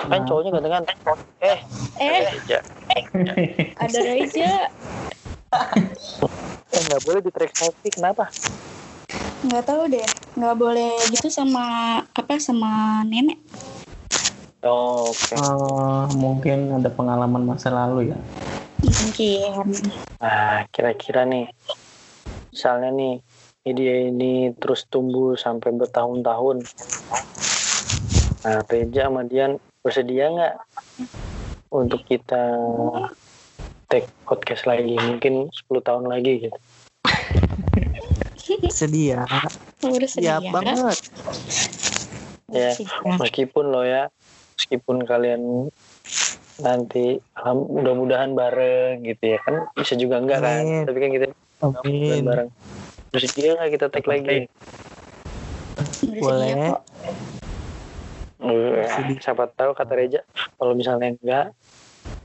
kan 0.00 0.26
cowoknya 0.26 0.50
ganteng-ganteng 0.52 0.96
eh 1.40 1.58
Eh, 1.96 2.24
ya 2.44 2.60
ada 3.84 3.98
Reza. 4.02 4.52
eh 6.72 6.80
nggak 6.82 7.02
boleh 7.02 7.20
di 7.20 7.30
Trisakti 7.30 7.88
kenapa 7.90 8.26
Nggak 9.40 9.64
tahu 9.64 9.82
deh. 9.88 10.04
Nggak 10.36 10.56
boleh 10.56 10.92
gitu 11.08 11.32
sama 11.32 11.64
apa 12.04 12.36
sama 12.36 13.00
nenek. 13.08 13.40
oh, 14.60 15.08
oke 15.08 15.32
Oh, 15.32 16.04
mungkin 16.12 16.76
ada 16.76 16.92
pengalaman 16.92 17.48
masa 17.48 17.72
lalu 17.72 18.12
ya 18.12 18.18
Mungkin. 18.80 19.92
nah 20.16 20.64
kira-kira 20.72 21.24
nih 21.24 21.52
misalnya 22.50 22.90
nih 22.90 23.14
media 23.62 23.94
ini 24.08 24.52
terus 24.56 24.88
tumbuh 24.88 25.36
sampai 25.36 25.72
bertahun-tahun 25.76 26.64
nah 28.40 28.64
Reja 28.64 29.06
sama 29.06 29.22
Dian 29.24 29.60
bersedia 29.80 30.32
nggak 30.32 30.54
untuk 31.70 32.00
kita 32.04 32.40
take 33.86 34.08
podcast 34.24 34.64
lagi 34.64 34.96
mungkin 34.96 35.52
10 35.52 35.86
tahun 35.86 36.04
lagi 36.08 36.48
gitu 36.48 36.58
Sedia. 38.72 39.22
Udah 39.78 40.08
Siap 40.10 40.42
sedia. 40.42 40.50
banget. 40.50 40.98
ya 42.50 42.74
meskipun 43.14 43.70
lo 43.70 43.86
ya 43.86 44.10
meskipun 44.58 45.06
kalian 45.06 45.70
nanti 46.60 47.18
mudah-mudahan 47.44 48.36
bareng 48.36 49.02
gitu 49.04 49.36
ya 49.36 49.38
kan 49.42 49.68
bisa 49.74 49.94
juga 49.96 50.20
enggak 50.20 50.40
kan 50.44 50.62
Amin. 50.64 50.84
tapi 50.86 50.98
kan 51.00 51.10
kita 51.10 51.24
mudah-mudahan 51.60 52.16
Amin. 52.20 52.24
bareng 52.28 52.48
bersedia 53.10 53.56
nggak 53.58 53.70
kita 53.76 53.86
take 53.90 54.08
lagi 54.08 54.38
Boleh. 56.00 56.76
Eh, 58.40 59.16
siapa 59.20 59.48
tahu 59.52 59.76
kata 59.76 59.92
Reja 59.96 60.20
kalau 60.56 60.72
misalnya 60.72 61.12
enggak 61.12 61.46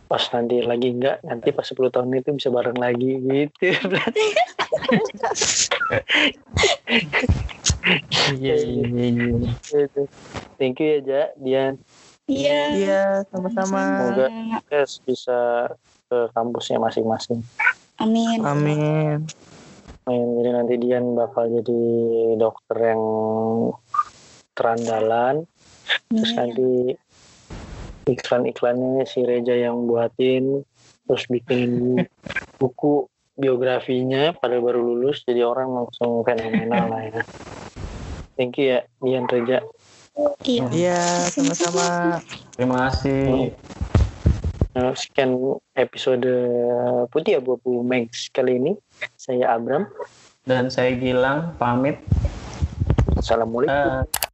pas 0.06 0.24
nanti 0.32 0.62
lagi 0.62 0.94
enggak 0.96 1.20
nanti 1.26 1.50
pas 1.52 1.66
10 1.66 1.92
tahun 1.92 2.14
itu 2.22 2.32
bisa 2.38 2.50
bareng 2.54 2.78
lagi 2.78 3.20
gitu 3.20 3.68
iya 8.38 8.56
iya 8.56 8.84
iya 8.86 9.50
Gitu. 9.66 10.02
thank 10.62 10.78
you 10.80 11.02
ya 11.02 11.02
Ja 11.04 11.24
Dian 11.36 11.74
Iya. 12.26 12.62
Iya, 12.74 13.02
sama-sama. 13.30 13.80
Semoga 13.86 14.28
Yes, 14.74 15.00
bisa 15.06 15.70
ke 16.10 16.30
kampusnya 16.34 16.78
masing-masing 16.78 17.42
Amin. 17.98 18.44
Amin. 18.46 19.26
Amin. 20.06 20.28
jadi 20.38 20.50
nanti 20.54 20.74
Dian 20.78 21.18
bakal 21.18 21.50
jadi 21.50 21.84
dokter 22.38 22.78
yang 22.94 23.04
terandalan 24.54 25.50
terus 26.14 26.32
Amin. 26.36 26.38
nanti 26.38 26.70
iklan-iklannya 28.06 29.04
si 29.10 29.26
Reja 29.26 29.58
yang 29.58 29.90
buatin 29.90 30.62
terus 31.10 31.26
bikin 31.26 31.98
buku 32.62 33.10
biografinya 33.34 34.32
pada 34.38 34.62
baru 34.62 34.80
lulus 34.80 35.26
jadi 35.26 35.42
orang 35.42 35.74
langsung 35.74 36.22
fenomenal 36.22 36.86
lah 36.86 37.02
ya 37.02 37.22
thank 38.38 38.62
you 38.62 38.78
ya 38.78 38.80
Dian 39.02 39.26
Reja 39.26 39.66
Iya. 40.46 40.66
Iya, 40.72 41.02
sama-sama. 41.28 42.20
terima 42.56 42.88
kasih. 42.88 43.52
Nah, 44.76 44.92
sekian 44.96 45.36
episode 45.76 46.28
Putih 47.12 47.40
Abu-Abu 47.40 47.84
Max 47.84 48.32
kali 48.32 48.60
ini. 48.60 48.72
Saya 49.20 49.56
Abram. 49.56 49.88
Dan 50.48 50.72
saya 50.72 50.96
Gilang 50.96 51.56
pamit. 51.60 52.00
Assalamualaikum. 53.20 53.72
Eh, 53.72 54.25